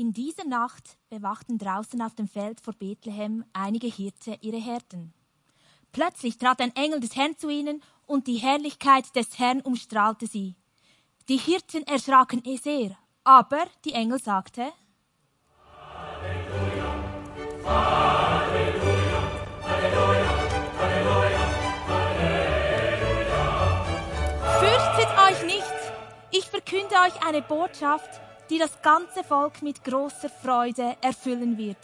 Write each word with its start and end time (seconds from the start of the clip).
In 0.00 0.14
dieser 0.14 0.46
Nacht 0.46 0.96
bewachten 1.10 1.58
draußen 1.58 2.00
auf 2.00 2.14
dem 2.14 2.26
Feld 2.26 2.62
vor 2.62 2.72
Bethlehem 2.72 3.44
einige 3.52 3.86
Hirte 3.86 4.38
ihre 4.40 4.56
Herden. 4.56 5.12
Plötzlich 5.92 6.38
trat 6.38 6.62
ein 6.62 6.74
Engel 6.74 7.00
des 7.00 7.16
Herrn 7.16 7.36
zu 7.36 7.50
ihnen 7.50 7.82
und 8.06 8.26
die 8.26 8.38
Herrlichkeit 8.38 9.14
des 9.14 9.38
Herrn 9.38 9.60
umstrahlte 9.60 10.26
sie. 10.26 10.56
Die 11.28 11.36
Hirten 11.36 11.82
erschraken 11.86 12.42
sehr, 12.62 12.96
aber 13.24 13.66
die 13.84 13.92
Engel 13.92 14.18
sagte, 14.18 14.72
Fürchtet 24.60 25.18
euch 25.28 25.44
nicht, 25.44 25.74
ich 26.30 26.46
verkünde 26.46 26.94
euch 26.94 27.22
eine 27.22 27.42
Botschaft, 27.42 28.22
die 28.50 28.58
das 28.58 28.82
ganze 28.82 29.22
Volk 29.22 29.62
mit 29.62 29.84
großer 29.84 30.28
Freude 30.28 30.96
erfüllen 31.00 31.56
wird. 31.56 31.78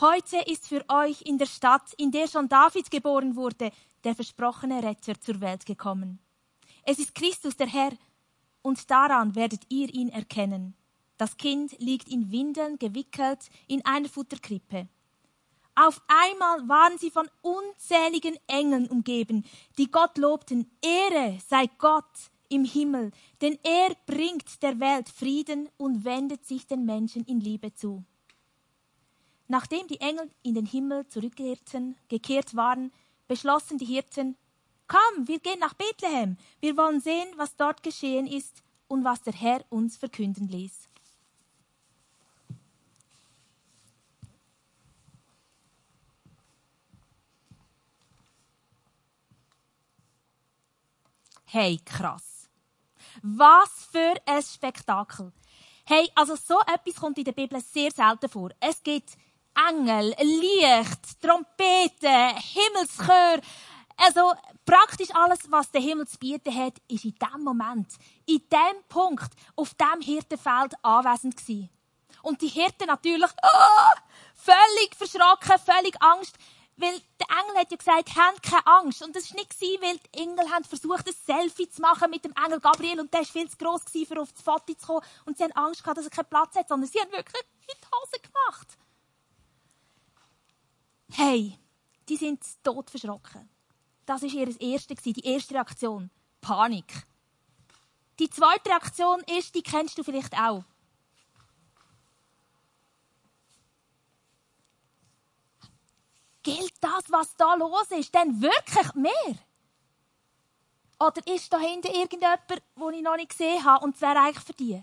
Heute 0.00 0.36
ist 0.46 0.68
für 0.68 0.84
euch 0.88 1.22
in 1.22 1.38
der 1.38 1.46
Stadt, 1.46 1.92
in 1.96 2.12
der 2.12 2.28
schon 2.28 2.48
David 2.48 2.88
geboren 2.90 3.34
wurde, 3.34 3.72
der 4.04 4.14
versprochene 4.14 4.82
Retter 4.82 5.20
zur 5.20 5.40
Welt 5.40 5.66
gekommen. 5.66 6.20
Es 6.84 7.00
ist 7.00 7.14
Christus 7.14 7.56
der 7.56 7.66
Herr, 7.66 7.90
und 8.62 8.90
daran 8.90 9.34
werdet 9.34 9.62
ihr 9.68 9.92
ihn 9.92 10.08
erkennen. 10.08 10.76
Das 11.16 11.36
Kind 11.36 11.78
liegt 11.80 12.08
in 12.08 12.30
Windeln 12.30 12.78
gewickelt 12.78 13.50
in 13.66 13.84
einer 13.84 14.08
Futterkrippe. 14.08 14.88
Auf 15.74 16.00
einmal 16.06 16.68
waren 16.68 16.96
sie 16.98 17.10
von 17.10 17.28
unzähligen 17.42 18.38
Engeln 18.46 18.86
umgeben, 18.86 19.44
die 19.78 19.90
Gott 19.90 20.16
lobten. 20.16 20.70
Ehre 20.80 21.38
sei 21.48 21.68
Gott 21.78 22.30
im 22.48 22.64
Himmel, 22.64 23.10
denn 23.40 23.58
er 23.62 23.94
bringt 24.06 24.62
der 24.62 24.80
Welt 24.80 25.08
Frieden 25.08 25.68
und 25.76 26.04
wendet 26.04 26.44
sich 26.44 26.66
den 26.66 26.84
Menschen 26.84 27.24
in 27.24 27.40
Liebe 27.40 27.74
zu. 27.74 28.04
Nachdem 29.48 29.86
die 29.88 30.00
Engel 30.00 30.30
in 30.42 30.54
den 30.54 30.66
Himmel 30.66 31.06
zurückkehrten, 31.08 31.96
gekehrt 32.08 32.56
waren, 32.56 32.92
beschlossen 33.28 33.78
die 33.78 33.86
Hirten, 33.86 34.36
Komm, 34.86 35.26
wir 35.26 35.38
gehen 35.40 35.60
nach 35.60 35.74
Bethlehem, 35.74 36.36
wir 36.60 36.76
wollen 36.76 37.00
sehen, 37.00 37.28
was 37.36 37.56
dort 37.56 37.82
geschehen 37.82 38.26
ist 38.26 38.62
und 38.86 39.04
was 39.04 39.22
der 39.22 39.32
Herr 39.32 39.64
uns 39.70 39.96
verkünden 39.96 40.48
ließ. 40.48 40.88
Hey, 51.46 51.78
krass. 51.84 52.33
Was 53.22 53.88
für 53.90 54.14
ein 54.26 54.42
Spektakel. 54.42 55.32
Hey, 55.84 56.10
also 56.14 56.36
so 56.36 56.60
etwas 56.60 56.96
kommt 56.96 57.18
in 57.18 57.24
der 57.24 57.32
Bibel 57.32 57.60
sehr 57.60 57.90
selten 57.90 58.28
vor. 58.28 58.50
Es 58.60 58.82
gibt 58.82 59.10
Engel, 59.68 60.14
Licht, 60.18 61.20
Trompeten, 61.20 62.36
Himmelschör. 62.36 63.40
Also 63.96 64.32
praktisch 64.64 65.10
alles, 65.14 65.40
was 65.50 65.70
der 65.70 65.80
Himmel 65.80 66.08
zu 66.08 66.18
bieten 66.18 66.54
hat, 66.54 66.74
ist 66.88 67.04
in 67.04 67.14
dem 67.14 67.42
Moment, 67.42 67.88
in 68.26 68.42
dem 68.50 68.82
Punkt, 68.88 69.32
auf 69.54 69.74
dem 69.74 70.00
Hirtenfeld 70.00 70.74
anwesend 70.82 71.36
gewesen. 71.36 71.70
Und 72.22 72.40
die 72.40 72.48
Hirten 72.48 72.86
natürlich 72.86 73.30
oh, 73.42 74.00
völlig 74.34 74.94
verschrocken, 74.96 75.58
völlig 75.64 76.00
Angst. 76.02 76.36
Weil 76.76 77.00
der 77.20 77.28
Engel 77.28 77.60
hat 77.60 77.70
ja 77.70 77.76
gesagt, 77.76 78.16
habt 78.16 78.42
keine 78.42 78.66
Angst. 78.66 79.02
Und 79.02 79.14
das 79.14 79.30
war 79.30 79.38
nicht, 79.38 79.60
weil 79.80 79.98
die 79.98 80.18
Engel 80.18 80.50
haben 80.50 80.64
versucht, 80.64 81.06
ein 81.06 81.14
Selfie 81.24 81.68
zu 81.68 81.80
machen 81.80 82.10
mit 82.10 82.24
dem 82.24 82.32
Engel 82.32 82.60
Gabriel 82.60 83.00
und 83.00 83.12
der 83.12 83.20
war 83.20 83.26
viel 83.26 83.48
zu 83.48 83.56
gross, 83.56 83.82
um 83.94 84.18
auf 84.18 84.32
das 84.32 84.42
Foto 84.42 84.74
zu 84.74 84.86
kommen. 84.86 85.06
Und 85.24 85.38
sie 85.38 85.44
haben 85.44 85.52
Angst 85.52 85.82
gehabt, 85.82 85.98
dass 85.98 86.06
er 86.06 86.10
keinen 86.10 86.28
Platz 86.28 86.56
hat, 86.56 86.68
sondern 86.68 86.90
sie 86.90 87.00
haben 87.00 87.12
wirklich 87.12 87.42
in 87.42 87.76
die 87.80 87.86
Hose 87.86 88.20
gemacht. 88.20 88.78
Hey, 91.12 91.58
die 92.08 92.16
sind 92.16 92.42
tot 92.64 92.90
verschrocken. 92.90 93.48
Das 94.04 94.22
war 94.22 94.28
ihr 94.28 94.60
erste, 94.60 94.94
die 94.94 95.26
erste 95.26 95.54
Reaktion. 95.54 96.10
Panik. 96.40 97.06
Die 98.18 98.28
zweite 98.28 98.68
Reaktion 98.68 99.20
ist, 99.38 99.54
die 99.54 99.62
kennst 99.62 99.96
du 99.96 100.02
vielleicht 100.02 100.34
auch. 100.34 100.64
Gilt 106.44 106.74
das, 106.80 107.02
was 107.08 107.34
da 107.36 107.54
los 107.54 107.90
ist, 107.90 108.14
denn 108.14 108.40
wirklich 108.40 108.94
mehr? 108.94 109.34
Oder 111.00 111.26
ist 111.26 111.52
da 111.52 111.58
hinten 111.58 111.92
irgendjemand, 111.92 112.40
den 112.48 112.94
ich 112.94 113.02
noch 113.02 113.16
nicht 113.16 113.30
gesehen 113.30 113.64
habe 113.64 113.84
und 113.84 113.96
es 113.96 114.00
wäre 114.00 114.20
eigentlich 114.20 114.44
für 114.44 114.52
die? 114.52 114.82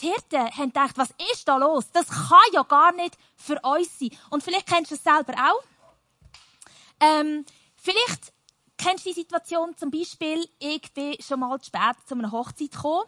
Die 0.00 0.08
Hirten 0.08 0.56
haben 0.56 0.72
gedacht, 0.72 0.96
was 0.96 1.10
ist 1.32 1.46
da 1.46 1.58
los? 1.58 1.90
Das 1.92 2.08
kann 2.08 2.38
ja 2.52 2.62
gar 2.62 2.92
nicht 2.92 3.16
für 3.36 3.60
uns 3.60 3.98
sein. 3.98 4.10
Und 4.30 4.42
vielleicht 4.42 4.66
kennst 4.66 4.90
du 4.90 4.94
es 4.94 5.04
selber 5.04 5.34
auch. 5.34 5.62
Ähm, 6.98 7.44
vielleicht 7.76 8.32
kennst 8.78 9.04
du 9.04 9.10
die 9.10 9.20
Situation 9.20 9.76
zum 9.76 9.90
Beispiel, 9.90 10.48
ich 10.58 10.92
bin 10.94 11.14
schon 11.20 11.40
mal 11.40 11.60
zu 11.60 11.66
spät 11.66 11.96
zu 12.06 12.14
einer 12.14 12.32
Hochzeit 12.32 12.70
gekommen. 12.70 13.04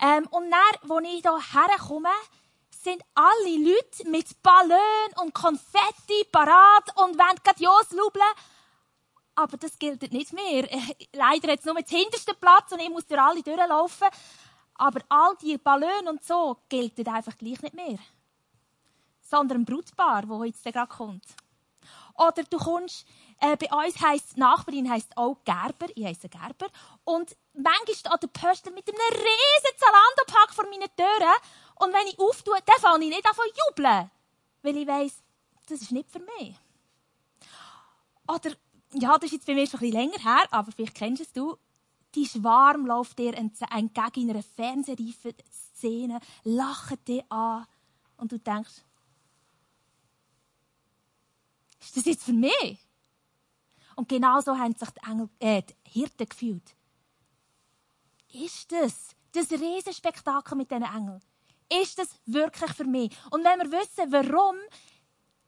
Ähm, 0.00 0.26
und 0.28 0.50
dann, 0.50 0.90
als 0.90 1.04
ich 1.04 1.22
hier 1.22 1.68
herkomme, 1.68 2.08
sind 2.82 3.02
alle 3.14 3.58
Leute 3.58 4.08
mit 4.08 4.42
Ballon 4.42 5.12
und 5.22 5.34
Konfetti 5.34 6.24
parat 6.32 6.88
und 6.96 7.18
wollen 7.18 7.38
gerade 7.44 7.62
losjubeln. 7.62 8.24
Aber 9.34 9.56
das 9.56 9.78
gilt 9.78 10.10
nicht 10.12 10.32
mehr. 10.32 10.68
Leider 11.12 11.54
es 11.58 11.64
nur 11.64 11.74
den 11.74 11.84
hintersten 11.86 12.36
Platz 12.40 12.72
und 12.72 12.80
ich 12.80 12.90
muss 12.90 13.06
durch 13.06 13.20
alle 13.20 13.42
durchlaufen. 13.42 14.08
Aber 14.74 15.00
all 15.08 15.36
die 15.42 15.58
Ballon 15.58 16.08
und 16.08 16.24
so 16.24 16.56
gilt 16.68 17.06
einfach 17.06 17.36
gleich 17.36 17.60
nicht 17.60 17.74
mehr. 17.74 17.98
Sondern 19.20 19.58
ein 19.58 19.64
Brutpaar, 19.64 20.22
das 20.22 20.46
jetzt 20.46 20.64
gerade 20.64 20.88
kommt. 20.88 21.24
Oder 22.14 22.42
du 22.44 22.58
kommst, 22.58 23.06
äh, 23.40 23.56
bei 23.56 23.68
uns 23.74 24.00
heisst, 24.02 24.36
die 24.36 24.40
Nachbarin 24.40 24.90
heisst 24.90 25.16
auch 25.16 25.38
Gerber, 25.44 25.86
ich 25.94 26.04
heisse 26.04 26.28
Gerber. 26.28 26.66
Und 27.04 27.36
manchmal 27.54 27.94
steht 27.94 28.22
der 28.22 28.28
Pöstler 28.28 28.72
mit 28.72 28.88
einem 28.88 28.98
riesen 29.12 29.78
Zalando-Pack 29.78 30.54
vor 30.54 30.64
meinen 30.64 30.94
Türen 30.96 31.34
und 31.80 31.92
wenn 31.92 32.06
ich 32.08 32.18
auftue, 32.18 32.58
dann 32.64 32.80
fange 32.80 33.04
ich 33.06 33.10
nicht 33.10 33.26
an 33.26 33.34
zu 33.34 33.42
jubeln. 33.68 34.10
Weil 34.62 34.76
ich 34.76 34.86
weiss, 34.86 35.22
das 35.66 35.80
ist 35.80 35.92
nicht 35.92 36.10
für 36.10 36.20
mich. 36.20 36.54
Oder, 38.28 38.54
ja, 38.92 39.16
das 39.16 39.24
ist 39.24 39.32
jetzt 39.32 39.46
bei 39.46 39.54
mir 39.54 39.66
schon 39.66 39.80
ein 39.80 39.90
bisschen 39.90 40.00
länger 40.00 40.18
her, 40.18 40.46
aber 40.50 40.72
vielleicht 40.72 40.94
kennst 40.94 41.22
es 41.22 41.32
du. 41.32 41.56
Die 42.14 42.26
Schwarm 42.26 42.86
läuft 42.86 43.18
dir 43.18 43.34
entgegen 43.34 44.10
in 44.14 44.30
einer 44.30 44.42
fernsehreifen 44.42 45.34
Szene, 45.50 46.20
lacht 46.44 47.08
dir 47.08 47.24
an 47.30 47.66
und 48.16 48.32
du 48.32 48.38
denkst, 48.38 48.82
ist 51.80 51.96
das 51.96 52.04
jetzt 52.04 52.24
für 52.24 52.32
mich? 52.32 52.78
Und 53.96 54.08
genau 54.08 54.40
so 54.40 54.56
haben 54.58 54.74
sich 54.74 54.90
die, 54.90 55.10
Engel, 55.10 55.30
äh, 55.38 55.62
die 55.62 55.74
Hirten 55.90 56.28
gefühlt. 56.28 56.76
Ist 58.32 58.70
das 58.70 59.16
das 59.32 59.50
Riesenspektakel 59.50 60.56
mit 60.56 60.70
diesen 60.70 60.84
Engeln? 60.84 61.22
Ist 61.82 61.98
das 61.98 62.08
wirklich 62.26 62.72
für 62.72 62.84
mich? 62.84 63.10
Und 63.30 63.44
wenn 63.44 63.58
wir 63.58 63.78
wissen, 63.78 64.10
warum, 64.10 64.56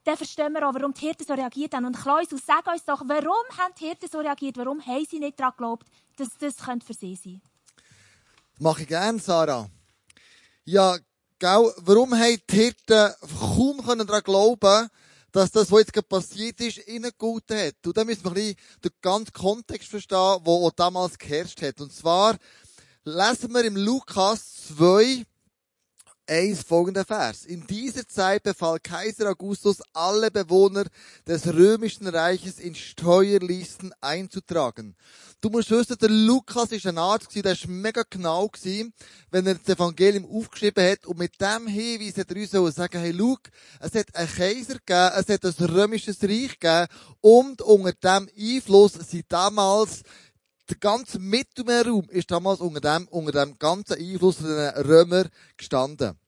dann 0.05 0.17
verstehen 0.17 0.53
wir 0.53 0.69
auch, 0.69 0.75
warum 0.75 0.95
die 0.95 1.01
Hirten 1.01 1.27
so 1.27 1.35
reagiert 1.35 1.75
haben. 1.75 1.87
Und 1.87 1.97
Klausus, 1.97 2.43
sag 2.47 2.67
uns 2.67 2.85
doch, 2.85 3.03
warum 3.07 3.45
haben 3.59 3.75
die 3.79 3.87
Hirten 3.87 4.09
so 4.11 4.19
reagiert? 4.19 4.57
Warum 4.57 4.85
haben 4.85 5.07
sie 5.09 5.19
nicht 5.19 5.39
daran 5.39 5.53
geglaubt, 5.53 5.87
dass 6.17 6.29
das 6.39 6.55
für 6.57 6.95
sie 6.95 7.15
sein 7.15 7.41
könnte? 7.41 7.41
Mache 8.59 8.83
ich 8.83 8.89
gerne, 8.89 9.19
Sarah. 9.19 9.69
Ja, 10.65 10.97
gell, 11.39 11.75
warum 11.79 12.15
haben 12.15 12.41
die 12.49 12.57
Hirten 12.57 13.13
kaum 13.39 13.85
daran 14.07 14.23
glauben 14.23 14.89
dass 15.33 15.51
das, 15.51 15.73
was 15.73 15.81
jetzt 15.81 16.09
passiert 16.09 16.61
ist, 16.61 16.87
ihnen 16.87 17.11
gut 17.17 17.45
hat? 17.51 17.87
Und 17.87 17.97
dann 17.97 18.07
müssen 18.07 18.23
wir 18.25 18.33
ein 18.33 18.35
bisschen 18.35 18.57
den 18.85 18.91
ganzen 19.01 19.33
Kontext 19.33 19.89
verstehen, 19.89 20.45
der 20.45 20.71
damals 20.77 21.19
geherrscht 21.19 21.63
hat. 21.63 21.81
Und 21.81 21.91
zwar 21.91 22.37
lesen 23.05 23.53
wir 23.53 23.65
im 23.65 23.77
Lukas 23.77 24.75
2, 24.77 25.25
1 26.29 26.63
folgender 26.63 27.05
Vers. 27.05 27.45
In 27.45 27.67
dieser 27.67 28.07
Zeit 28.07 28.45
befahl 28.45 28.79
Kaiser 28.79 29.31
Augustus 29.31 29.79
alle 29.93 30.31
Bewohner 30.31 30.85
des 31.27 31.47
römischen 31.53 32.07
Reiches 32.07 32.59
in 32.59 32.75
Steuerlisten 32.75 33.93
einzutragen. 34.01 34.95
Du 35.41 35.51
musst 35.51 35.71
wissen, 35.73 35.99
der 35.99 36.09
Lukas 36.09 36.71
ist 36.71 36.87
ein 36.87 36.99
Arzt 36.99 37.35
der 37.35 37.53
ist 37.53 37.67
mega 37.67 38.05
genau 38.09 38.49
gewesen, 38.49 38.93
wenn 39.31 39.47
er 39.47 39.57
das 39.57 39.75
Evangelium 39.75 40.25
aufgeschrieben 40.25 40.89
hat 40.89 41.05
und 41.07 41.19
mit 41.19 41.41
dem 41.41 41.67
Hinweis 41.67 42.17
hat 42.17 42.31
er 42.31 42.61
uns 42.61 42.77
sagen, 42.77 43.01
hey, 43.01 43.15
schau, 43.19 43.37
es 43.81 43.95
hat 43.95 44.15
einen 44.15 44.33
Kaiser 44.33 44.75
gegeben, 44.75 45.11
es 45.17 45.29
hat 45.29 45.45
ein 45.45 45.67
römisches 45.67 46.23
Reich 46.23 46.61
gegeben 46.61 46.87
und 47.21 47.61
unter 47.63 47.93
dem 47.93 48.29
Einfluss 48.39 48.93
sind 48.93 49.25
damals 49.29 50.03
der 50.73 50.79
ganze 50.79 51.19
Mittelmeerraum 51.19 52.09
ist 52.09 52.31
damals 52.31 52.61
unter 52.61 52.81
dem, 52.81 53.07
unter 53.09 53.33
dem 53.33 53.59
ganzen 53.59 53.95
Einfluss 53.95 54.39
der 54.39 54.83
Römer 54.87 55.27
gestanden. 55.57 56.19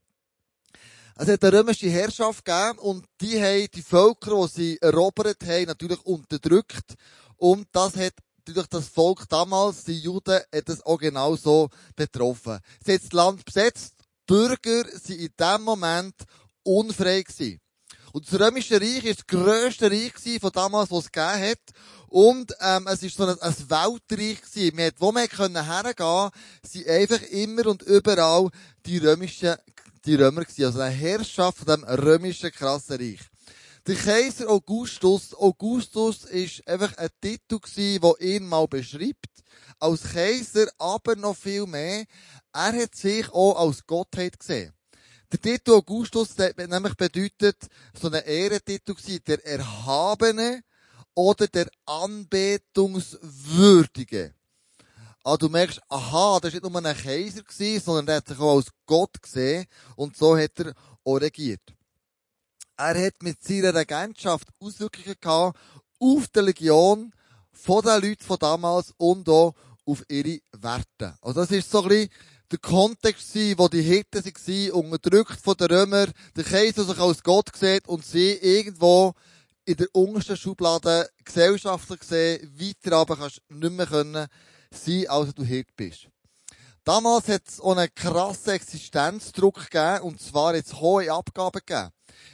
Es 1.16 1.28
hat 1.28 1.42
eine 1.44 1.58
römische 1.58 1.88
Herrschaft 1.88 2.44
gegeben 2.44 2.78
und 2.78 3.06
die 3.20 3.40
haben 3.40 3.68
die 3.72 3.82
Völker, 3.82 4.42
die 4.42 4.52
sie 4.52 4.78
erobert 4.82 5.42
haben, 5.44 5.66
natürlich 5.66 6.04
unterdrückt. 6.04 6.94
Und 7.36 7.68
das 7.72 7.96
hat 7.96 8.14
durch 8.44 8.66
das 8.66 8.88
Volk 8.88 9.26
damals, 9.28 9.84
die 9.84 9.98
Juden, 9.98 10.40
hat 10.54 10.68
es 10.68 10.84
auch 10.84 10.98
genau 10.98 11.36
so 11.36 11.70
betroffen. 11.96 12.58
Sie 12.84 12.94
hat 12.94 13.02
das 13.02 13.12
Land 13.12 13.44
besetzt 13.44 13.94
Bürger 14.26 14.84
sind 14.90 15.20
in 15.20 15.32
dem 15.38 15.62
Moment 15.62 16.14
unfrei 16.62 17.22
gewesen. 17.22 17.60
Und 18.14 18.30
das 18.30 18.40
Römische 18.40 18.80
Reich 18.80 19.04
ist 19.04 19.18
das 19.18 19.26
grösste 19.26 19.90
Reich 19.90 20.12
von 20.40 20.52
damals, 20.52 20.88
was 20.88 21.06
es 21.06 21.10
gegeben 21.10 21.50
hat. 21.50 21.58
Und, 22.06 22.54
ähm, 22.60 22.86
es 22.86 23.02
ist 23.02 23.16
so 23.16 23.26
ein, 23.26 23.40
ein 23.40 23.56
Weltreich 23.68 24.40
gewesen. 24.40 24.76
Man 24.76 24.86
hat, 24.86 24.94
wo 25.00 25.10
man 25.10 25.26
können 25.26 25.64
hergehen, 25.64 26.30
sind 26.64 26.86
einfach 26.86 27.20
immer 27.22 27.66
und 27.66 27.82
überall 27.82 28.50
die 28.86 28.98
römischen, 28.98 29.56
die 30.04 30.14
Römer 30.14 30.42
gewesen. 30.44 30.66
Also 30.66 30.78
eine 30.78 30.94
Herrschaft 30.94 31.58
von 31.58 31.66
dem 31.66 31.82
römischen 31.82 32.52
krassen 32.52 32.98
Reich. 32.98 33.18
Der 33.84 33.96
Kaiser 33.96 34.48
Augustus, 34.48 35.34
Augustus 35.34 36.22
ist 36.22 36.68
einfach 36.68 36.96
ein 36.96 37.08
Titel 37.20 37.58
gewesen, 37.58 38.00
der 38.00 38.20
ihn 38.20 38.46
mal 38.46 38.68
beschreibt. 38.68 39.42
Als 39.80 40.04
Kaiser, 40.12 40.68
aber 40.78 41.16
noch 41.16 41.36
viel 41.36 41.66
mehr. 41.66 42.04
Er 42.52 42.80
hat 42.80 42.94
sich 42.94 43.28
auch 43.30 43.56
als 43.56 43.84
Gottheit 43.84 44.38
gesehen. 44.38 44.72
Der 45.32 45.40
Titel 45.40 45.70
Augustus, 45.72 46.34
der 46.34 46.52
nämlich 46.68 46.94
bedeutet, 46.94 47.56
so 48.00 48.08
ein 48.08 48.22
Ehrentitel 48.24 48.94
gewesen, 48.94 49.22
der 49.26 49.44
Erhabene 49.44 50.62
oder 51.14 51.48
der 51.48 51.68
Anbetungswürdige. 51.86 54.34
Ah, 55.22 55.36
du 55.36 55.48
merkst, 55.48 55.80
aha, 55.88 56.40
das 56.40 56.52
war 56.52 56.60
nicht 56.60 56.70
nur 56.70 56.84
ein 56.84 56.96
Kaiser 56.96 57.42
gewesen, 57.42 57.82
sondern 57.82 58.08
er 58.08 58.16
hat 58.16 58.28
sich 58.28 58.38
auch 58.38 58.56
als 58.56 58.66
Gott 58.84 59.22
gesehen 59.22 59.64
und 59.96 60.14
so 60.16 60.36
hat 60.36 60.58
er 60.58 60.74
auch 61.02 61.16
regiert. 61.16 61.62
Er 62.76 63.06
hat 63.06 63.22
mit 63.22 63.42
seiner 63.42 63.74
Regentschaft 63.74 64.48
Auswirkungen 64.60 65.16
gehabt 65.20 65.58
auf 65.98 66.28
die 66.28 66.40
Legion 66.40 67.14
von 67.52 67.82
den 67.82 68.02
Leuten 68.02 68.24
von 68.24 68.38
damals 68.38 68.92
und 68.98 69.26
auch 69.28 69.54
auf 69.86 70.04
ihre 70.08 70.40
Werte. 70.52 71.16
Also 71.20 71.40
das 71.40 71.50
ist 71.52 71.70
so 71.70 71.82
ein 71.82 71.88
bisschen 71.88 72.10
der 72.50 72.58
Kontext 72.58 73.34
war, 73.34 73.58
wo 73.58 73.68
die 73.68 73.82
Hirten 73.82 74.24
waren, 74.24 74.70
unterdrückt 74.70 75.40
von 75.40 75.56
den 75.56 75.66
Römern, 75.68 76.12
der 76.36 76.44
Kaiser 76.44 76.84
sich 76.84 76.98
als 76.98 77.22
Gott 77.22 77.50
sieht 77.56 77.88
und 77.88 78.04
sie 78.04 78.32
irgendwo 78.32 79.14
in 79.64 79.76
der 79.76 79.88
untersten 79.92 80.36
Schublade 80.36 81.08
gesellschaftlich 81.24 82.00
gesehen, 82.00 82.52
weiter 82.58 82.96
aber 82.96 83.16
kannst 83.16 83.40
du 83.48 83.54
nicht 83.56 83.72
mehr 83.72 83.86
können 83.86 84.26
sein, 84.70 85.08
als 85.08 85.34
du 85.34 85.42
Hirt 85.42 85.74
bist. 85.76 86.08
Damals 86.84 87.28
hat 87.28 87.48
es 87.48 87.60
auch 87.60 87.76
einen 87.76 87.94
krassen 87.94 88.52
Existenzdruck 88.52 89.70
gegeben, 89.70 90.02
und 90.02 90.20
zwar 90.20 90.54
jetzt 90.54 90.74
hohe 90.80 91.10
Abgaben 91.10 91.62
gegeben. 91.64 91.88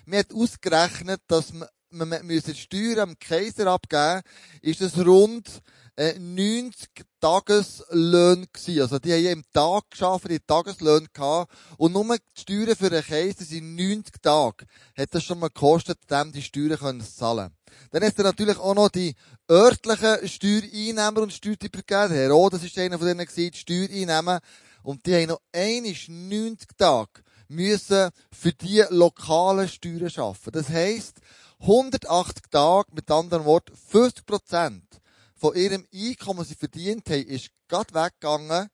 Man 0.06 0.18
hat 0.18 0.34
ausgerechnet, 0.34 1.20
dass 1.28 1.52
man, 1.52 1.68
man 1.90 2.26
müsse 2.26 2.54
Steuern 2.56 3.10
am 3.10 3.18
Kaiser 3.18 3.68
abgeben, 3.68 4.22
ist 4.60 4.80
es 4.80 4.98
rund 4.98 5.62
90 6.00 6.88
äh, 6.98 7.02
Tageslöhne 7.20 8.46
gewesen. 8.46 8.80
Also 8.80 8.98
die 8.98 9.12
haben 9.12 9.26
im 9.26 9.44
Tag 9.52 9.90
geschafft, 9.90 10.30
die 10.30 10.40
Tageslöhne 10.40 11.08
gehabt. 11.12 11.52
Und 11.76 11.92
nur 11.92 12.16
die 12.16 12.40
Steuern 12.40 12.74
für 12.76 12.86
einen 12.86 13.04
Kaiser 13.04 13.44
sind 13.44 13.76
90 13.76 14.22
Tage. 14.22 14.64
Hat 14.96 15.08
das 15.14 15.24
schon 15.24 15.38
mal 15.38 15.48
gekostet, 15.48 15.98
dem 16.10 16.32
die 16.32 16.42
Steuern 16.42 16.78
können 16.78 17.00
zahlen. 17.02 17.50
Dann 17.90 18.02
ist 18.02 18.18
er 18.18 18.24
natürlich 18.24 18.58
auch 18.58 18.74
noch 18.74 18.88
die 18.88 19.14
örtlichen 19.50 20.26
Steuereinnehmer 20.26 21.20
und 21.20 21.32
Steuertypen. 21.32 21.82
Herodes 21.86 22.64
ist 22.64 22.78
einer 22.78 22.98
von 22.98 23.06
denen 23.06 23.26
gewesen, 23.26 23.50
die 23.52 23.58
Steuereinnehmer. 23.58 24.40
Und 24.82 25.04
die 25.04 25.14
haben 25.14 25.28
noch 25.28 25.42
einisch 25.52 26.08
90 26.08 26.68
Tage 26.78 27.22
müssen 27.48 28.10
für 28.32 28.52
die 28.52 28.84
lokalen 28.88 29.68
Steuern 29.68 30.08
schaffen. 30.08 30.52
Das 30.52 30.68
heisst, 30.68 31.18
180 31.58 32.44
Tage, 32.50 32.88
mit 32.94 33.10
anderen 33.10 33.44
Worten, 33.44 33.76
50 33.76 34.24
Prozent 34.24 34.99
von 35.40 35.56
ihrem 35.56 35.86
Einkommen, 35.92 36.40
das 36.40 36.48
sie 36.48 36.54
verdient 36.54 37.08
haben, 37.08 37.26
ist 37.26 37.50
gerade 37.66 37.94
weggegangen 37.94 38.68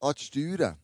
an 0.00 0.14
die 0.16 0.24
Steuern. 0.24 0.78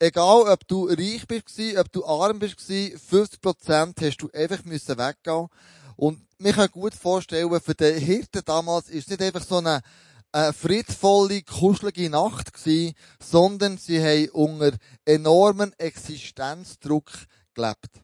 Egal, 0.00 0.42
ob 0.48 0.66
du 0.66 0.88
reich 0.88 1.26
bist, 1.26 1.58
ob 1.78 1.92
du 1.92 2.04
arm 2.04 2.40
bist, 2.40 2.60
50 2.60 3.40
Prozent 3.40 4.00
hast 4.02 4.18
du 4.18 4.28
einfach 4.32 4.64
müssen 4.64 4.98
weggehen. 4.98 5.46
Und 5.94 6.26
wir 6.38 6.52
können 6.52 6.72
gut 6.72 6.94
vorstellen, 6.94 7.60
für 7.60 7.74
den 7.74 7.98
Hirten 7.98 8.42
damals 8.44 8.90
ist 8.90 9.04
es 9.04 9.10
nicht 9.10 9.22
einfach 9.22 9.44
so 9.44 9.58
eine, 9.58 9.80
eine 10.32 10.52
friedvolle, 10.52 11.42
kuschelige 11.42 12.10
Nacht 12.10 12.52
gewesen, 12.52 12.94
sondern 13.22 13.78
sie 13.78 14.02
haben 14.02 14.28
unter 14.30 14.76
enormen 15.04 15.72
Existenzdruck 15.78 17.10
gelebt. 17.54 18.02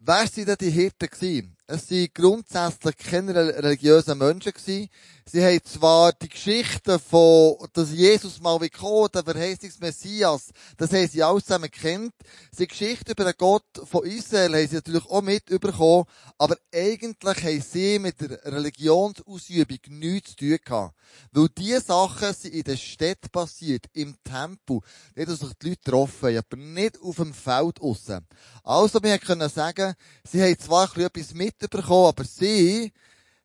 Wer 0.00 0.26
sind 0.26 0.48
denn 0.48 0.56
die 0.58 0.70
Hirten 0.70 1.08
gewesen? 1.08 1.56
Es 1.66 1.90
waren 1.90 2.08
grundsätzlich 2.12 2.96
keine 2.98 3.34
religiösen 3.34 4.18
Menschen 4.18 4.52
gewesen. 4.52 4.90
Sie 5.26 5.42
haben 5.42 5.64
zwar 5.64 6.12
die 6.12 6.28
Geschichte 6.28 6.98
von, 6.98 7.56
dass 7.72 7.90
Jesus 7.90 8.38
mal 8.38 8.60
wie 8.60 8.68
kommt, 8.68 9.14
der 9.14 9.24
Verheißungsmessias, 9.24 10.50
das 10.76 10.92
haben 10.92 11.08
sie 11.08 11.22
alles 11.22 11.46
zusammen 11.46 11.70
kennt. 11.70 12.12
Die 12.58 12.66
Geschichte 12.66 13.12
über 13.12 13.24
den 13.24 13.32
Gott 13.38 13.64
von 13.84 14.04
Israel 14.04 14.52
haben 14.54 14.68
sie 14.68 14.74
natürlich 14.74 15.06
auch 15.06 15.22
mit 15.22 15.48
überkommen, 15.48 16.04
aber 16.36 16.58
eigentlich 16.70 17.42
haben 17.42 17.62
sie 17.62 17.98
mit 17.98 18.20
der 18.20 18.44
Religionsausübung 18.44 19.78
nichts 19.88 20.32
zu 20.32 20.36
tun 20.36 20.58
gehabt. 20.62 20.94
Weil 21.32 21.48
diese 21.56 21.80
Sachen 21.80 22.34
sind 22.34 22.52
in 22.52 22.64
der 22.64 22.76
Stadt 22.76 23.32
passiert, 23.32 23.86
im 23.94 24.16
Tempel. 24.22 24.80
Dort 25.16 25.28
haben 25.28 25.36
sich 25.36 25.52
die 25.62 25.68
Leute 25.68 25.80
getroffen, 25.82 26.36
aber 26.36 26.56
nicht 26.58 27.00
auf 27.00 27.16
dem 27.16 27.32
Feld 27.32 27.80
aussen. 27.80 28.26
Also, 28.62 29.02
wir 29.02 29.18
können 29.18 29.48
sagen, 29.48 29.94
sie 30.30 30.42
haben 30.42 30.58
zwar 30.58 30.96
etwas 30.98 31.32
mitbekommen, 31.60 32.06
aber 32.06 32.24
sie 32.24 32.92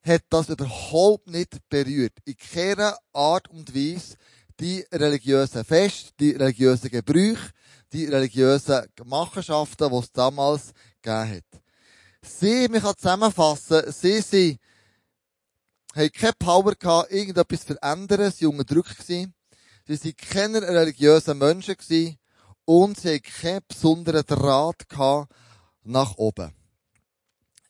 hat 0.04 0.24
das 0.30 0.50
überhaupt 0.50 1.28
nicht 1.28 1.58
berührt. 1.70 2.14
In 2.26 2.38
keiner 2.38 2.98
Art 3.14 3.50
und 3.50 3.74
Weise 3.76 4.16
die 4.60 4.86
religiösen 4.92 5.64
Feste, 5.64 6.12
die 6.20 6.32
religiösen 6.32 6.90
Gebrüche, 6.90 7.52
die 7.94 8.06
religiösen 8.06 8.86
Machenschaften, 9.06 9.90
die 9.90 9.98
es 9.98 10.12
damals 10.12 10.74
gegeben 11.02 11.36
hat. 11.36 11.62
Sie, 12.22 12.68
man 12.68 12.82
kann 12.82 12.96
zusammenfassen, 12.98 13.92
sie, 13.92 14.22
sie 14.22 14.60
haben 15.96 16.12
keine 16.12 16.34
Power 16.38 16.76
gehabt, 16.76 17.12
irgendetwas 17.12 17.62
zu 17.62 17.74
verändern, 17.74 18.32
sie 18.32 18.46
waren 18.46 18.60
unterdrückt 18.60 18.98
gewesen. 18.98 19.34
Sie 19.88 20.04
waren 20.04 20.16
keine 20.18 20.62
religiösen 20.62 21.38
Menschen 21.38 21.76
und 22.66 23.00
sie 23.00 23.16
hatten 23.16 23.24
keinen 23.24 23.62
besonderen 23.68 24.26
Draht 24.26 24.88
gehabt 24.90 25.34
nach 25.84 26.16
oben. 26.18 26.59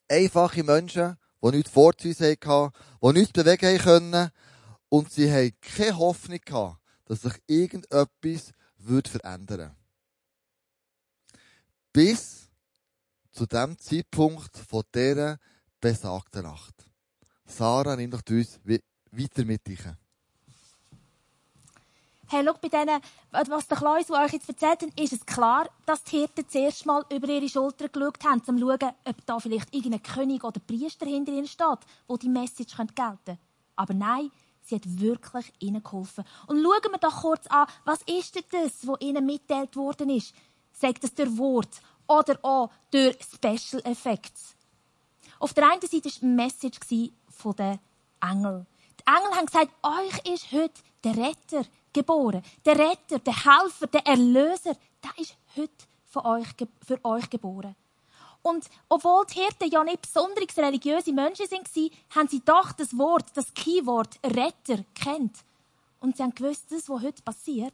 Einfache 0.09 0.63
Menschen, 0.63 1.17
die 1.41 1.51
nichts 1.51 1.71
vorzuweisen 1.71 2.37
hatten, 2.45 2.73
die 3.01 3.11
nichts 3.13 3.33
bewegen 3.33 3.77
können. 3.77 4.31
Und 4.89 5.11
sie 5.11 5.31
hatten 5.31 5.55
keine 5.61 5.97
Hoffnung 5.97 6.39
gehabt, 6.43 6.81
dass 7.05 7.21
sich 7.21 7.33
irgendetwas 7.47 8.53
verändern 8.77 9.49
würde. 9.49 9.75
Bis 11.93 12.49
zu 13.31 13.45
dem 13.45 13.77
Zeitpunkt 13.77 14.57
von 14.57 14.83
dieser 14.93 15.39
besagten 15.79 16.43
Nacht. 16.43 16.85
Sarah, 17.45 17.95
nimm 17.95 18.11
doch 18.11 18.21
uns 18.29 18.59
weiter 19.11 19.45
mit 19.45 19.65
dich. 19.67 19.79
Hey, 22.31 22.43
schau, 22.45 22.53
bei 22.61 22.67
denen, 22.67 23.01
was 23.31 23.67
der 23.67 23.75
Klaus 23.75 24.11
euch 24.11 24.33
jetzt 24.33 24.47
erzählt 24.47 24.83
hat, 24.83 24.99
ist 24.99 25.13
es 25.13 25.25
klar, 25.25 25.67
dass 25.87 26.03
die 26.03 26.19
Hirten 26.19 26.47
zuerst 26.47 26.85
mal 26.85 27.03
über 27.11 27.27
ihre 27.27 27.49
Schulter 27.49 27.89
geschaut 27.89 28.23
haben, 28.23 28.43
um 28.45 28.59
zu 28.59 28.59
schauen, 28.59 28.93
ob 29.03 29.25
da 29.25 29.39
vielleicht 29.39 29.73
irgendein 29.73 30.03
König 30.03 30.43
oder 30.43 30.59
Priester 30.59 31.07
hinter 31.07 31.31
ihnen 31.31 31.47
steht, 31.47 31.79
wo 32.07 32.17
die 32.17 32.29
Message 32.29 32.77
gelten 32.77 32.93
könnte. 32.93 33.39
Aber 33.75 33.95
nein, 33.95 34.29
sie 34.61 34.75
hat 34.75 34.83
wirklich 34.85 35.51
ihnen 35.57 35.81
geholfen. 35.81 36.23
Und 36.45 36.61
schauen 36.61 36.91
wir 36.91 36.99
doch 36.99 37.21
kurz 37.21 37.47
an, 37.47 37.65
was 37.85 38.03
ist 38.03 38.35
denn 38.35 38.43
das, 38.51 38.85
was 38.85 39.01
ihnen 39.01 39.25
mitteilt 39.25 39.75
worden 39.75 40.11
ist? 40.11 40.35
Sagt 40.71 41.03
es 41.03 41.15
durch 41.15 41.35
Wort 41.35 41.81
oder 42.07 42.37
auch 42.43 42.69
durch 42.91 43.17
Special 43.23 43.81
Effects? 43.85 44.55
Auf 45.39 45.55
der 45.55 45.67
einen 45.67 45.81
Seite 45.81 46.05
war 46.05 46.21
eine 46.21 46.33
Message 46.35 46.79
von 47.27 47.55
den 47.55 47.79
Engeln. 48.21 48.67
Die 48.99 49.07
Engel 49.07 49.35
haben 49.35 49.45
gesagt, 49.47 49.71
euch 49.81 50.31
ist 50.31 50.51
heute 50.51 50.79
der 51.03 51.17
Retter 51.17 51.65
geboren. 51.93 52.43
Der 52.65 52.77
Retter, 52.77 53.19
der 53.19 53.45
Helfer, 53.45 53.87
der 53.87 54.05
Erlöser, 54.05 54.75
der 55.03 55.11
ist 55.17 55.35
heute 55.55 55.85
für 56.05 56.25
euch, 56.25 56.47
für 56.85 57.03
euch 57.03 57.29
geboren. 57.29 57.75
Und 58.41 58.69
obwohl 58.87 59.25
die 59.25 59.39
Hirten 59.39 59.69
ja 59.69 59.83
nicht 59.83 60.01
besonders 60.01 60.57
religiöse 60.57 61.11
Menschen 61.11 61.45
waren, 61.51 61.89
haben 62.15 62.27
sie 62.27 62.41
doch 62.43 62.71
das 62.71 62.97
Wort, 62.97 63.25
das 63.35 63.53
Keyword 63.53 64.19
Retter 64.23 64.83
kennt. 64.95 65.43
Und 65.99 66.15
sie 66.15 66.23
haben 66.23 66.33
gewusst, 66.33 66.71
das, 66.71 66.89
was 66.89 67.01
heute 67.01 67.21
passiert, 67.21 67.73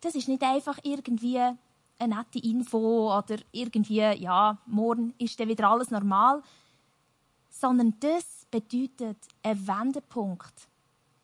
das 0.00 0.14
ist 0.14 0.28
nicht 0.28 0.42
einfach 0.42 0.78
irgendwie 0.82 1.38
eine 1.38 2.16
nette 2.16 2.38
Info 2.38 3.16
oder 3.16 3.36
irgendwie, 3.52 4.00
ja, 4.00 4.56
morgen 4.66 5.14
ist 5.18 5.38
dann 5.38 5.48
wieder 5.48 5.68
alles 5.68 5.90
normal, 5.90 6.42
sondern 7.50 7.94
das 8.00 8.46
bedeutet 8.50 9.18
einen 9.42 9.66
Wendepunkt 9.66 10.68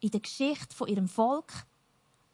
in 0.01 0.11
der 0.11 0.21
Geschichte 0.21 0.75
von 0.75 0.89
ihrem 0.89 1.09
Volk, 1.09 1.53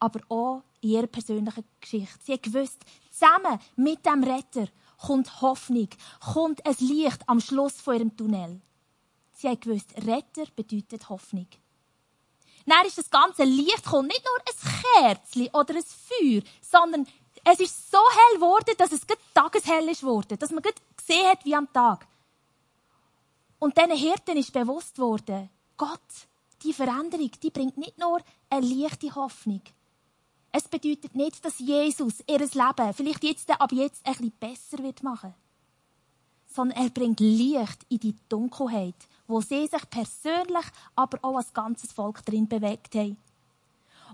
aber 0.01 0.19
auch 0.29 0.63
in 0.81 0.89
ihrer 0.89 1.07
persönlichen 1.07 1.63
Geschichte. 1.79 2.19
Sie 2.25 2.41
gewusst, 2.41 2.79
zusammen 3.11 3.59
mit 3.75 4.05
dem 4.05 4.23
Retter 4.23 4.67
kommt 4.97 5.41
Hoffnung, 5.41 5.89
kommt 6.19 6.65
ein 6.65 6.75
Licht 6.79 7.21
am 7.27 7.39
Schluss 7.39 7.79
von 7.79 7.95
ihrem 7.95 8.17
Tunnel. 8.17 8.59
Sie 9.33 9.47
hat 9.47 9.61
gewusst, 9.61 9.93
Retter 9.97 10.45
bedeutet 10.55 11.07
Hoffnung. 11.07 11.47
Dann 12.65 12.85
ist 12.85 12.97
das 12.97 13.09
ganze 13.09 13.43
Licht 13.43 13.83
gekommen, 13.83 14.07
nicht 14.07 14.25
nur 14.25 14.37
ein 14.39 15.15
Kerzchen 15.15 15.47
oder 15.53 15.75
ein 15.75 15.83
Feuer, 15.83 16.41
sondern 16.61 17.07
es 17.43 17.59
ist 17.59 17.91
so 17.91 17.97
hell 17.97 18.39
geworden, 18.39 18.75
dass 18.77 18.91
es 18.91 19.01
tageshell 19.33 19.87
ist 19.89 20.01
geworden, 20.01 20.37
dass 20.37 20.51
man 20.51 20.63
gesehen 20.63 21.27
hat 21.27 21.45
wie 21.45 21.55
am 21.55 21.71
Tag. 21.71 22.07
Und 23.59 23.77
diesen 23.77 23.95
Hirten 23.95 24.37
ist 24.37 24.53
bewusst 24.53 24.97
worden, 24.97 25.49
Gott, 25.77 25.99
die 26.63 26.73
Veränderung, 26.73 27.31
die 27.41 27.49
bringt 27.51 27.77
nicht 27.77 27.97
nur 27.97 28.19
eine 28.49 28.65
leichte 28.65 29.13
Hoffnung. 29.13 29.61
Es 30.51 30.67
bedeutet 30.67 31.15
nicht, 31.15 31.43
dass 31.45 31.59
Jesus 31.59 32.23
ihr 32.27 32.39
Leben 32.39 32.93
vielleicht 32.93 33.23
jetzt, 33.23 33.49
ab 33.49 33.71
jetzt 33.71 34.05
ein 34.05 34.13
bisschen 34.13 34.31
besser 34.39 34.83
wird 34.83 35.01
machen 35.03 35.33
sondern 36.53 36.77
er 36.77 36.89
bringt 36.89 37.19
Licht 37.19 37.85
in 37.89 37.99
die 37.99 38.15
Dunkelheit, 38.27 38.95
wo 39.27 39.41
sie 39.41 39.67
sich 39.67 39.89
persönlich, 39.89 40.65
aber 40.95 41.17
auch 41.21 41.37
als 41.37 41.53
ganzes 41.53 41.91
Volk 41.91 42.25
drin 42.25 42.47
bewegt 42.47 42.93
haben. 42.95 43.17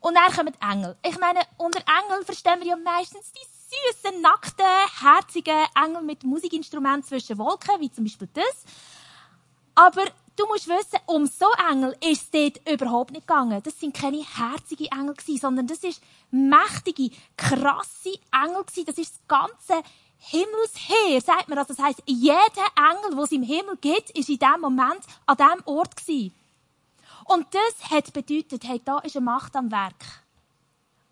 Und 0.01 0.15
dann 0.15 0.32
kommen 0.32 0.53
die 0.53 0.72
Engel. 0.72 0.96
Ich 1.03 1.17
meine, 1.20 1.41
unter 1.58 1.79
Engel 1.79 2.24
verstehen 2.24 2.60
wir 2.60 2.67
ja 2.67 2.75
meistens 2.75 3.32
die 3.32 4.03
süßen, 4.03 4.22
nackten, 4.22 4.65
herzigen 5.01 5.65
Engel 5.75 6.03
mit 6.03 6.24
Musikinstrumenten 6.24 7.03
zwischen 7.03 7.38
Wolken, 7.39 7.79
wie 7.82 7.91
zum 7.91 8.03
Beispiel 8.03 8.29
das. 8.34 8.63
Aber 9.74 10.06
du 10.38 10.46
musst 10.48 10.67
wissen, 10.67 11.00
um 11.06 11.25
so 11.25 11.46
Engel 11.70 11.96
ist 12.01 12.24
es 12.24 12.32
dort 12.32 12.70
überhaupt 12.70 13.12
nicht 13.12 13.27
gegangen. 13.27 13.62
Das 13.63 13.79
sind 13.79 13.96
keine 13.96 14.24
herzigen 14.24 14.88
Engel 14.88 15.15
sondern 15.39 15.67
das 15.67 15.79
ist 15.79 16.01
mächtige, 16.32 17.15
krasse 17.36 18.20
Engel 18.32 18.63
Das 18.86 18.98
ist 18.98 19.15
das 19.15 19.27
ganze 19.27 19.84
Himmelsheer, 20.20 21.22
sagt 21.22 21.50
man. 21.50 21.58
Also 21.58 21.74
das 21.74 21.84
heisst, 21.84 22.03
jeder 22.06 22.67
Engel, 22.77 23.15
der 23.15 23.24
es 23.24 23.32
im 23.32 23.44
Himmel 23.44 23.77
gibt, 23.82 24.12
ist 24.12 24.29
in 24.29 24.39
diesem 24.39 24.62
Moment 24.62 25.01
an 25.25 25.38
diesem 25.38 25.62
Ort 25.65 25.96
gewesen. 25.98 26.34
Und 27.25 27.48
das 27.53 27.91
hat 27.91 28.13
bedeutet, 28.13 28.63
hey, 28.63 28.82
da 28.84 29.00
ist 29.00 29.17
eine 29.17 29.25
Macht 29.25 29.56
am 29.56 29.70
Werk, 29.72 30.24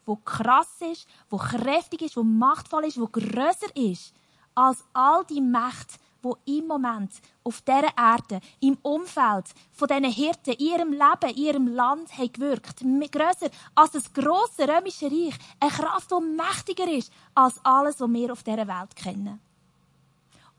wo 0.05 0.15
krass 0.15 0.69
ist, 0.91 1.07
wo 1.29 1.37
kräftig 1.37 2.03
ist, 2.03 2.15
wo 2.15 2.23
machtvoll 2.23 2.85
ist, 2.85 2.99
wo 2.99 3.07
größer 3.07 3.75
ist 3.75 4.13
als 4.55 4.83
all 4.93 5.25
die 5.25 5.41
Mächte, 5.41 5.97
wo 6.25 6.37
im 6.45 6.67
Moment 6.67 7.11
auf 7.43 7.61
dieser 7.61 7.95
Erde, 7.95 8.41
im 8.59 8.77
Umfeld 8.81 9.45
von 9.71 9.87
diesen 9.87 10.11
Hirten, 10.11 10.53
in 10.55 10.65
ihrem 10.65 10.91
Leben, 10.91 11.35
in 11.35 11.37
ihrem 11.37 11.67
Land 11.67 12.17
haben 12.17 12.33
gewirkt. 12.33 12.81
Grösser 13.11 13.49
als 13.75 13.91
das 13.91 14.11
grosse 14.11 14.67
römische 14.67 15.05
Reich. 15.05 15.35
Eine 15.59 15.71
Kraft, 15.71 16.11
die 16.11 16.23
mächtiger 16.35 16.91
ist 16.91 17.13
als 17.35 17.59
alles, 17.63 17.99
was 17.99 18.11
wir 18.11 18.33
auf 18.33 18.43
dieser 18.43 18.67
Welt 18.67 18.95
kennen. 18.95 19.39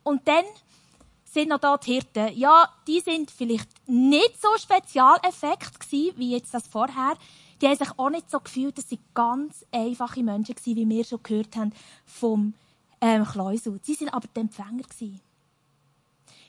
Und 0.05 0.27
dann 0.29 0.45
sind 1.25 1.49
noch 1.49 1.59
da 1.59 1.77
die 1.77 1.95
Hirten. 1.95 2.39
Ja, 2.39 2.69
die 2.87 3.01
sind 3.01 3.31
vielleicht 3.31 3.69
nicht 3.89 4.41
so 4.41 4.49
Spezialeffekt 4.57 5.81
gewesen, 5.81 6.17
wie 6.17 6.31
jetzt 6.31 6.55
das 6.55 6.69
vorher. 6.69 7.15
Die 7.61 7.67
haben 7.67 7.77
sich 7.77 7.91
auch 7.97 8.11
nicht 8.11 8.31
so 8.31 8.39
gefühlt, 8.39 8.79
dass 8.79 8.89
sie 8.89 9.01
ganz 9.15 9.67
einfache 9.73 10.23
Menschen 10.23 10.55
waren, 10.55 10.77
wie 10.77 10.89
wir 10.89 11.05
schon 11.05 11.23
gehört 11.23 11.57
haben 11.57 11.73
vom 12.05 12.55
ähm, 13.01 13.25
Kleusel. 13.25 13.81
Sie 13.83 13.95
sind 13.95 14.15
aber 14.15 14.29
die 14.35 14.41
Empfänger 14.41 14.83
gewesen. 14.83 15.21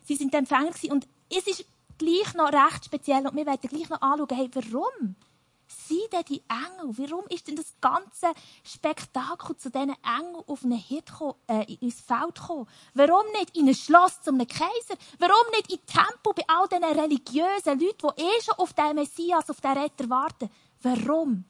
Sie 0.07 0.15
sind 0.15 0.33
Empfänger 0.33 0.71
und 0.89 1.05
es 1.29 1.45
ist 1.47 1.65
gleich 1.97 2.33
noch 2.33 2.53
recht 2.53 2.85
speziell 2.85 3.27
und 3.27 3.35
wir 3.35 3.45
werden 3.45 3.69
gleich 3.69 3.89
noch 3.89 4.01
anschauen, 4.01 4.37
hey, 4.37 4.49
warum? 4.53 5.15
sind 5.67 6.13
denn 6.13 6.23
die 6.29 6.41
Engel? 6.47 6.97
Warum 6.97 7.25
ist 7.27 7.45
denn 7.45 7.57
das 7.57 7.75
ganze 7.81 8.27
Spektakel 8.63 9.57
zu 9.57 9.69
diesen 9.69 9.95
Engeln 10.01 10.43
auf 10.47 10.63
einen 10.63 10.77
Hirt 10.77 11.11
äh, 11.47 11.75
ins 11.81 11.99
Feld 11.99 12.35
gekommen? 12.35 12.67
Warum 12.93 13.25
nicht 13.33 13.57
in 13.57 13.67
ein 13.67 13.75
Schloss 13.75 14.21
zu 14.21 14.29
einem 14.29 14.47
Kaiser? 14.47 14.95
Warum 15.19 15.51
nicht 15.51 15.69
in 15.69 15.85
Tempel 15.85 16.33
bei 16.33 16.43
all 16.47 16.69
diesen 16.69 16.85
religiösen 16.85 17.79
Leuten, 17.81 18.07
die 18.17 18.21
eh 18.21 18.41
schon 18.41 18.55
auf 18.55 18.71
den 18.71 18.95
Messias, 18.95 19.49
auf 19.49 19.59
den 19.59 19.77
Retter 19.77 20.09
warten? 20.09 20.49
Warum 20.83 21.43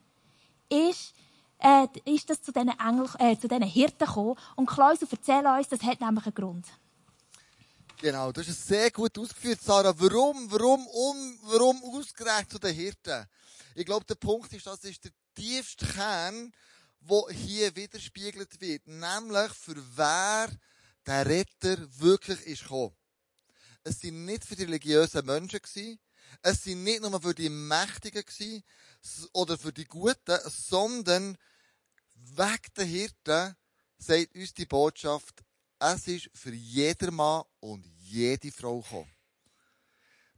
ist, 0.68 1.14
äh, 1.58 1.86
ist 2.04 2.28
das 2.28 2.42
zu 2.42 2.52
diesen, 2.52 2.76
Engel, 2.80 3.08
äh, 3.20 3.38
zu 3.38 3.46
diesen 3.46 3.62
Hirten 3.62 4.04
gekommen? 4.04 4.34
Und 4.56 4.66
Klausel, 4.66 5.06
erzähl 5.08 5.46
uns, 5.46 5.68
das 5.68 5.84
hat 5.84 6.00
nämlich 6.00 6.26
einen 6.26 6.34
Grund. 6.34 6.66
Genau, 8.00 8.30
du 8.30 8.40
hast 8.40 8.48
es 8.48 8.64
sehr 8.64 8.92
gut 8.92 9.18
ausgeführt, 9.18 9.60
Sarah. 9.60 9.92
Warum, 9.98 10.48
warum, 10.52 10.86
um, 10.86 11.38
warum 11.42 11.82
ausgerechnet 11.82 12.50
zu 12.52 12.60
den 12.60 12.72
Hirten? 12.72 13.26
Ich 13.74 13.84
glaube, 13.84 14.04
der 14.06 14.14
Punkt 14.14 14.52
ist, 14.52 14.68
das 14.68 14.84
ist 14.84 15.04
der 15.04 15.10
tiefste 15.34 15.84
Kern, 15.84 16.52
wo 17.00 17.28
hier 17.28 17.74
widerspiegelt 17.74 18.60
wird. 18.60 18.86
Nämlich, 18.86 19.52
für 19.52 19.74
wer 19.96 20.48
der 21.06 21.26
Retter 21.26 21.76
wirklich 21.98 22.40
ist 22.46 22.62
gekommen. 22.62 22.94
Es 23.82 24.00
sind 24.00 24.24
nicht 24.24 24.44
für 24.44 24.54
die 24.54 24.64
religiösen 24.64 25.26
Menschen 25.26 25.60
gewesen. 25.60 25.98
Es 26.42 26.62
sind 26.62 26.84
nicht 26.84 27.02
nur 27.02 27.20
für 27.20 27.34
die 27.34 27.48
Mächtigen 27.48 28.22
gewesen, 28.22 28.62
oder 29.32 29.58
für 29.58 29.72
die 29.72 29.86
Guten, 29.86 30.38
sondern 30.46 31.36
weg 32.14 32.72
der 32.76 32.84
Hirten 32.84 33.56
sagt 33.96 34.34
uns 34.36 34.54
die 34.54 34.66
Botschaft, 34.66 35.42
es 35.78 36.08
ist 36.08 36.30
für 36.34 36.52
jeder 36.52 37.10
Mann 37.10 37.44
und 37.60 37.86
jede 37.98 38.50
Frau 38.50 38.80
gekommen. 38.80 39.12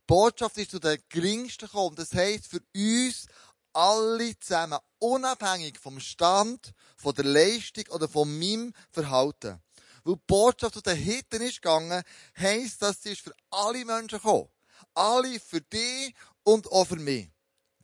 Botschaft 0.06 0.58
ist 0.58 0.72
zu 0.72 0.80
den 0.80 1.00
Geringsten 1.08 1.66
gekommen. 1.66 1.96
Das 1.96 2.12
heisst, 2.12 2.48
für 2.48 2.60
uns 2.74 3.26
alle 3.72 4.38
zusammen, 4.40 4.78
unabhängig 4.98 5.78
vom 5.78 6.00
Stand, 6.00 6.72
von 6.96 7.14
der 7.14 7.24
Leistung 7.24 7.84
oder 7.90 8.08
von 8.08 8.38
meinem 8.38 8.72
Verhalten. 8.90 9.62
Weil 10.02 10.14
die 10.14 10.22
Botschaft 10.26 10.74
zu 10.74 10.80
den 10.80 10.96
Hitten 10.96 11.42
ist 11.42 11.62
gegangen, 11.62 12.02
heisst, 12.36 12.82
dass 12.82 13.02
sie 13.02 13.12
ist 13.12 13.20
für 13.20 13.34
alle 13.50 13.84
Menschen 13.84 14.18
gekommen. 14.18 14.48
Alle 14.94 15.38
für 15.38 15.60
dich 15.60 16.14
und 16.42 16.66
auch 16.72 16.86
für 16.86 16.96
mich. 16.96 17.30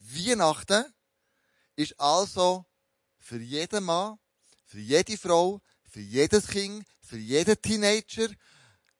Weihnachten 0.00 0.84
ist 1.76 1.98
also 2.00 2.64
für 3.20 3.38
jeden 3.38 3.84
Mann, 3.84 4.18
für 4.64 4.80
jede 4.80 5.16
Frau, 5.16 5.60
für 5.88 6.00
jedes 6.00 6.48
Kind, 6.48 6.86
für 7.06 7.18
jeden 7.18 7.60
Teenager, 7.60 8.28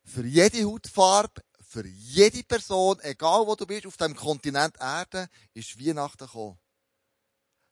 für 0.05 0.25
jede 0.25 0.65
Hautfarbe, 0.65 1.43
für 1.69 1.87
jede 1.87 2.45
Person, 2.45 2.99
egal 3.03 3.47
wo 3.47 3.55
du 3.55 3.67
bist, 3.67 3.87
auf 3.87 3.97
dem 3.97 4.15
Kontinent 4.15 4.77
Erde, 4.81 5.29
ist 5.53 5.79
Weihnachten 5.79 6.27
gekommen. 6.27 6.59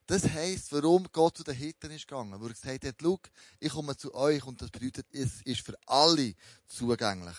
Das 0.07 0.23
heisst, 0.29 0.71
warum 0.71 1.07
Gott 1.11 1.37
zu 1.37 1.43
den 1.43 1.55
Hitten 1.55 1.89
ist 1.89 2.07
gegangen. 2.07 2.39
Wo 2.39 2.45
er 2.45 2.53
gesagt 2.53 2.85
hat, 2.85 2.95
schau, 3.01 3.19
ich 3.59 3.71
komme 3.71 3.97
zu 3.97 4.13
euch 4.13 4.45
und 4.45 4.61
das 4.61 4.69
bedeutet, 4.69 5.07
es 5.11 5.41
ist 5.43 5.61
für 5.61 5.75
alle 5.87 6.35
zugänglich. 6.67 7.37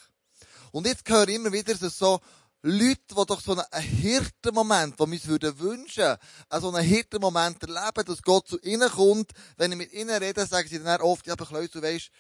Und 0.73 0.87
jetzt 0.87 1.09
höre 1.09 1.29
ich 1.29 1.37
immer 1.37 1.53
wieder 1.53 1.77
so 1.77 2.21
Leute, 2.63 2.99
die 3.09 3.27
doch 3.27 3.41
so 3.41 3.53
einen 3.53 3.83
Hirtenmoment, 3.85 4.99
den 4.99 5.13
wir 5.13 5.15
uns 5.15 5.59
wünschen 5.59 5.59
würden, 5.59 6.61
so 6.61 6.75
einen 6.75 6.85
Hirtenmoment 6.85 7.63
erleben, 7.63 8.05
dass 8.05 8.23
Gott 8.23 8.49
zu 8.49 8.59
ihnen 8.61 8.91
kommt. 8.91 9.31
Wenn 9.57 9.71
ich 9.71 9.79
mit 9.79 9.93
ihnen 9.93 10.17
rede, 10.17 10.45
sagen 10.47 10.69
sie 10.69 10.83
dann 10.83 11.01
oft, 11.01 11.27
ja, 11.29 11.35
aber 11.35 11.47
Klaus, 11.47 11.71
du 11.71 11.81
weisst, 11.81 12.11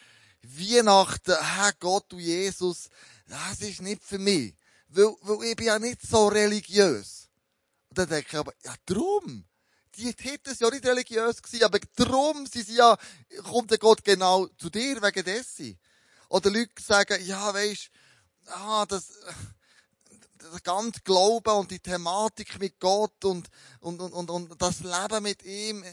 Weihnachten, 0.42 1.34
Herr 1.38 1.72
Gott, 1.78 2.06
du 2.08 2.18
Jesus, 2.18 2.88
das 3.26 3.60
ist 3.60 3.82
nicht 3.82 4.02
für 4.02 4.18
mich. 4.18 4.54
Weil, 4.88 5.14
weil 5.22 5.48
ich 5.48 5.56
bin 5.56 5.66
ja 5.66 5.78
nicht 5.78 6.02
so 6.02 6.28
religiös. 6.28 7.28
Und 7.88 7.98
dann 7.98 8.08
denke 8.08 8.28
ich 8.30 8.36
aber, 8.36 8.52
ja, 8.64 8.74
drum. 8.84 9.44
Die 9.96 10.06
hätten 10.06 10.50
es 10.50 10.60
ja 10.60 10.70
nicht 10.70 10.84
religiös 10.84 11.42
gewesen, 11.42 11.64
aber 11.64 11.78
drum 11.96 12.46
sind 12.46 12.66
sie 12.66 12.74
ja, 12.74 12.96
kommt 13.44 13.70
der 13.70 13.78
Gott 13.78 14.04
genau 14.04 14.46
zu 14.58 14.68
dir, 14.68 15.00
wegen 15.00 15.24
dessen. 15.24 15.78
Oder 16.28 16.50
Leute 16.50 16.82
sagen, 16.82 17.24
ja, 17.24 17.54
weisst, 17.54 17.90
ah, 18.46 18.84
das, 18.86 19.12
das 20.36 20.62
ganze 20.62 21.00
Glauben 21.00 21.54
und 21.56 21.70
die 21.70 21.80
Thematik 21.80 22.58
mit 22.58 22.78
Gott 22.78 23.24
und, 23.24 23.48
und, 23.80 24.00
und, 24.00 24.12
und, 24.12 24.30
und 24.30 24.62
das 24.62 24.80
Leben 24.80 25.22
mit 25.22 25.42
ihm, 25.44 25.84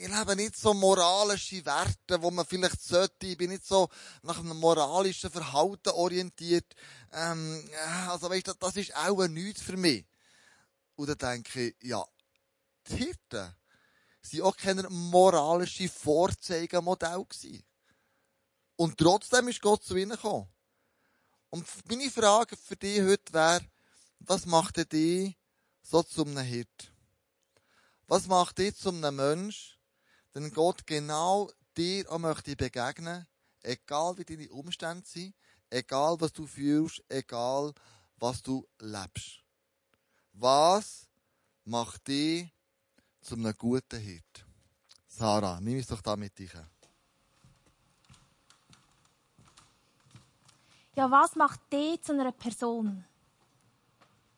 ich 0.00 0.08
lebe 0.08 0.34
nicht 0.34 0.56
so 0.56 0.72
moralische 0.72 1.64
Werte, 1.64 2.22
wo 2.22 2.30
man 2.30 2.46
vielleicht 2.46 2.82
sollte. 2.82 3.26
Ich 3.26 3.36
bin 3.36 3.50
nicht 3.50 3.66
so 3.66 3.88
nach 4.22 4.38
einem 4.38 4.56
moralischen 4.56 5.30
Verhalten 5.30 5.90
orientiert. 5.90 6.74
Ähm, 7.12 7.68
also 8.08 8.30
weißt 8.30 8.48
du, 8.48 8.54
das 8.54 8.76
ist 8.76 8.96
auch 8.96 9.26
nichts 9.28 9.60
für 9.60 9.76
mich. 9.76 10.06
Und 10.96 11.08
dann 11.08 11.18
denke 11.18 11.68
ich, 11.68 11.76
ja, 11.82 12.02
die 12.88 12.96
Hirten 12.96 13.54
sind 14.22 14.42
auch 14.42 14.56
keine 14.56 14.88
moralischen 14.88 15.90
Vorzeigemodell 15.90 17.22
gewesen. 17.28 17.62
Und 18.76 18.96
trotzdem 18.96 19.48
ist 19.48 19.60
Gott 19.60 19.84
zu 19.84 19.96
ihnen 19.96 20.12
gekommen. 20.12 20.48
Und 21.50 21.66
meine 21.90 22.10
Frage 22.10 22.56
für 22.56 22.76
dich 22.76 23.02
heute 23.02 23.32
wäre, 23.34 23.66
was 24.20 24.46
macht 24.46 24.92
dich 24.92 25.36
so 25.82 26.02
zu 26.02 26.24
einem 26.24 26.38
Hirt? 26.38 26.90
Was 28.06 28.26
macht 28.26 28.58
dich 28.58 28.74
zu 28.76 28.88
einem 28.88 29.16
Mensch, 29.16 29.79
denn 30.34 30.52
Gott 30.52 30.86
genau 30.86 31.50
dir 31.76 32.10
auch 32.10 32.18
möchte 32.18 32.56
begegnen, 32.56 33.26
egal 33.62 34.16
wie 34.18 34.24
deine 34.24 34.50
Umstände 34.50 35.06
sind, 35.06 35.34
egal 35.70 36.20
was 36.20 36.32
du 36.32 36.46
fühlst, 36.46 37.02
egal 37.08 37.72
was 38.18 38.42
du 38.42 38.66
lebst. 38.78 39.42
Was 40.32 41.08
macht 41.64 42.08
dich 42.08 42.52
zu 43.20 43.34
einem 43.34 43.54
guten 43.56 43.98
Hirt? 43.98 44.44
Sarah, 45.06 45.60
nimm 45.60 45.78
es 45.78 45.86
doch 45.86 46.00
da 46.00 46.16
mit 46.16 46.38
dich. 46.38 46.52
Ja, 50.96 51.10
was 51.10 51.34
macht 51.34 51.60
dich 51.72 52.02
zu 52.02 52.12
einer 52.12 52.32
Person, 52.32 53.04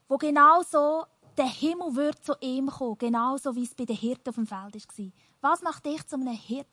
wo 0.09 0.17
genau 0.17 0.63
so 0.63 1.07
der 1.37 1.47
Himmel 1.47 1.95
wird 1.97 2.25
zu 2.25 2.35
ihm 2.41 2.69
kommen, 2.69 2.99
genauso 2.99 3.55
wie 3.55 3.65
es 3.65 3.75
bei 3.75 3.85
den 3.85 3.97
Hirten 3.97 4.29
auf 4.29 4.35
dem 4.35 4.47
Feld 4.47 4.75
war. 4.75 5.13
Was 5.43 5.61
macht 5.61 5.85
dich 5.85 6.07
zu 6.07 6.17
einem 6.17 6.29
Hirt? 6.29 6.67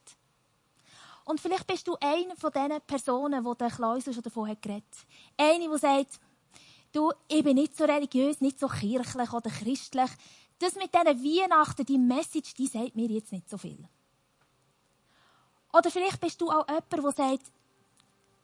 Und 1.26 1.42
vielleicht 1.42 1.68
bist 1.68 1.88
du 1.88 1.98
eine 2.00 2.36
von 2.36 2.52
diesen 2.52 2.82
Personen, 2.88 3.44
die 3.44 3.58
der 3.58 3.70
Klaus 3.72 4.04
schon 4.04 4.22
davon 4.22 4.48
hat 4.48 4.62
geredet. 4.62 4.86
Eine, 5.38 5.70
die 5.70 5.78
sagt, 5.78 6.20
du, 6.92 7.12
ich 7.28 7.44
bin 7.44 7.56
nicht 7.56 7.76
so 7.76 7.86
religiös, 7.86 8.42
nicht 8.42 8.60
so 8.60 8.68
kirchlich 8.68 9.34
oder 9.34 9.50
christlich. 9.50 10.10
Das 10.60 10.76
mit 10.76 10.94
diesen 10.94 11.24
Weihnachten, 11.24 11.86
die 11.86 11.98
Message, 11.98 12.54
die 12.54 12.68
sagt 12.68 12.96
mir 12.96 13.08
jetzt 13.10 13.32
nicht 13.32 13.50
so 13.50 13.58
viel. 13.58 13.88
Oder 15.74 15.90
vielleicht 15.90 16.20
bist 16.20 16.40
du 16.40 16.50
auch 16.50 16.68
jemand, 16.68 16.92
der 16.92 17.12
sagt, 17.12 17.52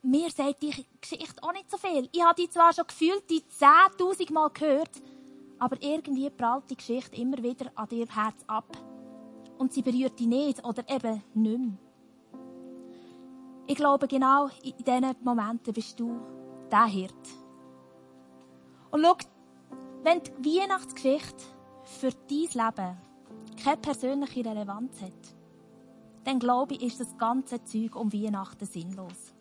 mir 0.02 0.30
sagt 0.30 0.62
die 0.62 0.86
Geschichte 1.00 1.42
auch 1.42 1.52
nicht 1.52 1.70
so 1.70 1.76
viel. 1.76 2.08
Ich 2.12 2.22
habe 2.22 2.40
die 2.40 2.48
zwar 2.48 2.72
schon 2.72 2.86
gefühlt, 2.86 3.28
die 3.30 3.42
10.000 3.42 4.32
Mal 4.32 4.50
gehört, 4.50 4.90
aber 5.58 5.80
irgendwie 5.80 6.30
prallt 6.30 6.68
die 6.70 6.76
Geschichte 6.76 7.16
immer 7.16 7.40
wieder 7.42 7.70
an 7.74 7.88
dir 7.88 8.06
Herz 8.06 8.42
ab. 8.46 8.95
Und 9.58 9.72
sie 9.72 9.82
berührt 9.82 10.18
dich 10.18 10.26
nicht 10.26 10.64
oder 10.64 10.82
eben 10.88 11.22
nicht 11.34 11.58
mehr. 11.58 11.78
Ich 13.66 13.76
glaube, 13.76 14.06
genau 14.06 14.48
in 14.62 14.74
diesen 14.78 15.16
Momenten 15.24 15.72
bist 15.72 15.98
du 15.98 16.20
der 16.70 16.86
Hirt. 16.86 17.12
Und 18.90 19.02
schau, 19.04 19.16
wenn 20.04 20.22
die 20.22 20.60
Weihnachtsgeschichte 20.60 21.44
für 21.82 22.10
dein 22.10 22.66
Leben 22.66 22.96
keine 23.62 23.76
persönliche 23.78 24.44
Relevanz 24.44 25.02
hat, 25.02 25.36
dann 26.24 26.38
glaube 26.38 26.74
ich, 26.74 26.82
ist 26.82 27.00
das 27.00 27.16
ganze 27.18 27.62
Zeug 27.64 27.96
um 27.96 28.12
Weihnachten 28.12 28.66
sinnlos. 28.66 29.34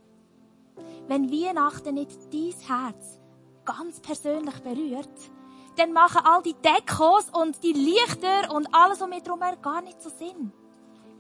Wenn 1.08 1.32
Weihnachten 1.32 1.96
nicht 1.96 2.34
dein 2.34 2.54
Herz 2.68 3.20
ganz 3.64 4.00
persönlich 4.00 4.60
berührt, 4.62 5.32
dann 5.76 5.94
machen 5.94 6.22
all 6.26 6.42
die 6.42 6.56
Dekos 6.56 7.30
und 7.32 7.64
die 7.64 7.74
Lichter 7.74 8.54
und 8.54 8.68
alles 8.74 9.02
um 9.02 9.10
mich 9.10 9.24
drumherum 9.24 9.62
gar 9.62 9.82
nicht 9.82 10.02
so 10.02 10.10
Sinn. 10.10 10.52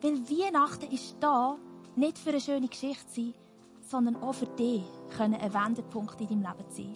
Weil 0.01 0.29
Weihnachten 0.29 0.91
ist 0.91 1.17
da, 1.19 1.57
nicht 1.95 2.17
für 2.17 2.31
eine 2.31 2.41
schöne 2.41 2.67
Geschichte 2.67 3.05
sein, 3.09 3.33
sondern 3.81 4.21
auch 4.21 4.33
für 4.33 4.47
dich 4.47 4.83
können 5.17 5.35
ein 5.35 5.53
Wendepunkt 5.53 6.19
in 6.19 6.27
deinem 6.27 6.41
Leben 6.41 6.69
sein. 6.69 6.95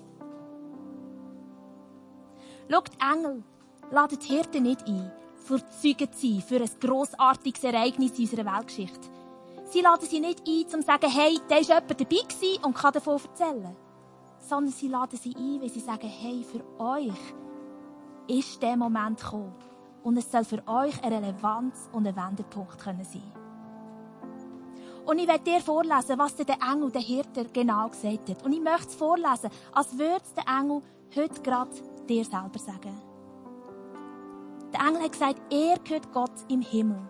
Schau, 2.69 2.81
die 2.81 3.13
Engel 3.13 3.43
laden 3.91 4.19
die 4.19 4.27
Hirten 4.27 4.63
nicht 4.63 4.87
ein, 4.87 5.11
für 5.35 5.59
Zeugen 5.81 6.11
zu 6.13 6.27
sein, 6.27 6.41
für 6.41 6.61
ein 6.61 6.69
grossartiges 6.79 7.63
Ereignis 7.63 8.17
in 8.19 8.25
unserer 8.25 8.45
Weltgeschichte. 8.45 9.09
Sie 9.71 9.81
laden 9.81 10.07
sie 10.07 10.19
nicht 10.19 10.47
ein, 10.47 10.63
um 10.65 10.81
zu 10.81 10.81
sagen, 10.81 11.09
hey, 11.09 11.39
da 11.47 11.55
war 11.55 11.61
jemand 11.61 12.01
dabei 12.01 12.65
und 12.65 12.75
kann 12.75 12.93
davon 12.93 13.19
erzählen. 13.19 13.75
Sondern 14.39 14.73
sie 14.73 14.87
laden 14.87 15.17
sie 15.17 15.35
ein, 15.35 15.61
weil 15.61 15.69
sie 15.69 15.79
sagen, 15.79 16.07
hey, 16.07 16.43
für 16.43 16.63
euch 16.81 17.13
ist 18.29 18.61
der 18.61 18.77
Moment 18.77 19.19
gekommen. 19.19 19.53
Und 20.03 20.17
es 20.17 20.31
soll 20.31 20.45
für 20.45 20.65
euch 20.67 21.03
eine 21.03 21.17
Relevanz 21.17 21.89
und 21.91 22.07
ein 22.07 22.15
Wendepunkt 22.15 22.79
sein 22.79 22.97
können 22.97 23.33
Und 25.05 25.19
ich 25.19 25.27
werde 25.27 25.43
dir 25.43 25.59
vorlesen, 25.59 26.17
was 26.17 26.35
der 26.35 26.57
Engel, 26.61 26.91
der 26.91 27.01
Hirte, 27.01 27.45
genau 27.45 27.89
gesagt 27.89 28.29
hat. 28.29 28.43
Und 28.45 28.53
ich 28.53 28.61
möchte 28.61 28.87
es 28.87 28.95
vorlesen, 28.95 29.49
als 29.73 29.97
würde 29.97 30.21
es 30.23 30.33
der 30.33 30.47
Engel 30.47 30.81
heute 31.15 31.41
gerade 31.41 31.71
dir 32.07 32.23
selber 32.23 32.59
sagen. 32.59 33.01
Der 34.71 34.79
Engel 34.87 35.03
hat 35.03 35.11
gesagt, 35.11 35.41
er 35.49 35.79
gehört 35.79 36.13
Gott 36.13 36.45
im 36.47 36.61
Himmel. 36.61 37.01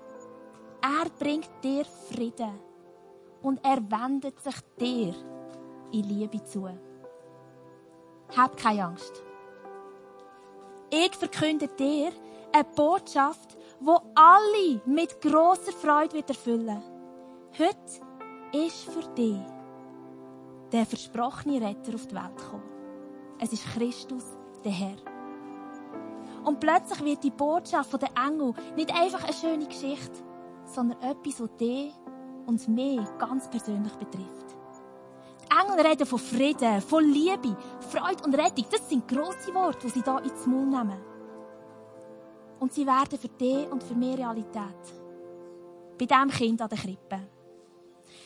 Er 0.81 1.09
bringt 1.19 1.49
dir 1.63 1.85
Frieden. 1.85 2.59
Und 3.41 3.63
er 3.63 3.77
wendet 3.77 4.39
sich 4.41 4.55
dir 4.79 5.13
in 5.91 6.03
Liebe 6.03 6.43
zu. 6.43 6.69
Hab 8.35 8.57
keine 8.57 8.85
Angst. 8.85 9.23
Ich 10.91 11.15
verkünde 11.15 11.67
dir 11.67 12.11
eine 12.51 12.63
Botschaft, 12.63 13.55
wo 13.79 13.99
alle 14.15 14.81
mit 14.85 15.21
großer 15.21 15.71
Freude 15.71 16.15
wird 16.15 16.29
erfüllen. 16.29 16.81
Heute 17.59 18.57
ist 18.65 18.85
für 18.85 19.07
dich 19.13 19.37
der 20.71 20.87
versprochene 20.87 21.61
Retter 21.61 21.93
auf 21.93 22.07
die 22.07 22.15
Welt 22.15 22.37
gekommen. 22.37 22.63
Es 23.39 23.53
ist 23.53 23.65
Christus, 23.65 24.23
der 24.63 24.71
Herr. 24.71 24.97
Und 26.43 26.59
plötzlich 26.59 27.03
wird 27.03 27.23
die 27.23 27.31
Botschaft 27.31 27.93
der 28.01 28.09
Engel 28.25 28.53
nicht 28.75 28.91
einfach 28.91 29.23
eine 29.23 29.33
schöne 29.33 29.67
Geschichte, 29.67 30.23
sondern 30.65 30.99
etwas, 31.03 31.37
das 31.37 31.57
dich 31.57 31.93
und 32.47 32.67
mich 32.67 33.07
ganz 33.19 33.47
persönlich 33.47 33.93
betrifft. 33.93 34.48
Engel 35.49 35.85
reden 35.85 36.05
von 36.05 36.19
Frieden, 36.19 36.81
von 36.81 37.03
Liebe, 37.03 37.55
Freude 37.89 38.23
und 38.23 38.35
Rettung. 38.35 38.65
Das 38.71 38.87
sind 38.87 39.07
grosse 39.07 39.53
Worte, 39.53 39.87
die 39.87 39.89
sie 39.89 40.03
hier 40.03 40.23
ins 40.23 40.45
Maul 40.45 40.65
nehmen. 40.65 40.99
Und 42.59 42.73
sie 42.73 42.85
werden 42.85 43.17
für 43.17 43.29
dich 43.29 43.71
und 43.71 43.83
für 43.83 43.95
mich 43.95 44.17
Realität. 44.17 44.53
Bei 45.97 46.05
diesem 46.05 46.29
Kind 46.29 46.61
an 46.61 46.69
der 46.69 46.77
Krippe. 46.77 47.27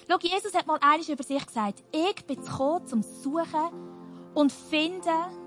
Schau, 0.09 0.17
Jesus 0.19 0.53
hat 0.53 0.67
mal 0.67 0.79
eines 0.81 1.09
über 1.09 1.23
sich 1.23 1.45
gesagt, 1.45 1.83
ich 1.91 2.25
bin 2.25 2.43
gekommen, 2.43 2.85
um 2.91 3.03
zu 3.03 3.21
suchen 3.21 3.69
und 4.33 4.51
finden 4.51 5.43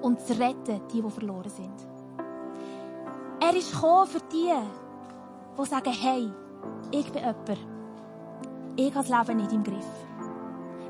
und 0.00 0.20
zu 0.20 0.38
retten, 0.38 0.80
die, 0.92 1.02
die 1.02 1.10
verloren 1.10 1.50
sind. 1.50 1.86
Er 3.40 3.54
ist 3.54 3.72
gekommen 3.72 4.06
für 4.06 4.20
die, 4.32 4.52
die 5.58 5.64
sagen, 5.64 5.92
hey, 5.92 6.30
ich 6.90 7.12
bin 7.12 7.22
jemand, 7.22 7.58
ich 8.76 8.94
habe 8.94 9.08
das 9.08 9.26
Leben 9.26 9.40
nicht 9.40 9.52
im 9.52 9.64
Griff. 9.64 10.07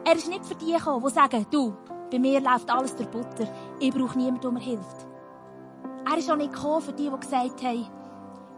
Er 0.08 0.16
ist 0.16 0.26
nicht 0.26 0.46
für 0.46 0.54
die 0.54 0.72
gekommen, 0.72 1.04
die 1.06 1.12
sagen, 1.12 1.44
du, 1.50 1.74
bei 2.10 2.18
mir 2.18 2.40
läuft 2.40 2.70
alles 2.70 2.96
durch 2.96 3.10
Butter, 3.10 3.46
ich 3.78 3.92
brauche 3.92 4.16
niemanden, 4.16 4.40
der 4.40 4.50
mir 4.52 4.60
hilft. 4.60 5.06
Er 6.10 6.16
ist 6.16 6.30
auch 6.30 6.36
nicht 6.36 6.54
gekommen 6.54 6.80
für 6.80 6.94
die, 6.94 7.10
die 7.10 7.20
gesagt 7.20 7.62
haben, 7.62 7.86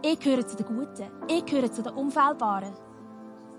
ich 0.01 0.21
gehöre 0.21 0.47
zu 0.47 0.57
den 0.57 0.67
Guten, 0.67 1.11
ich 1.27 1.45
gehöre 1.45 1.73
zu 1.73 1.83
den 1.83 1.93
Unfehlbaren. 1.95 2.73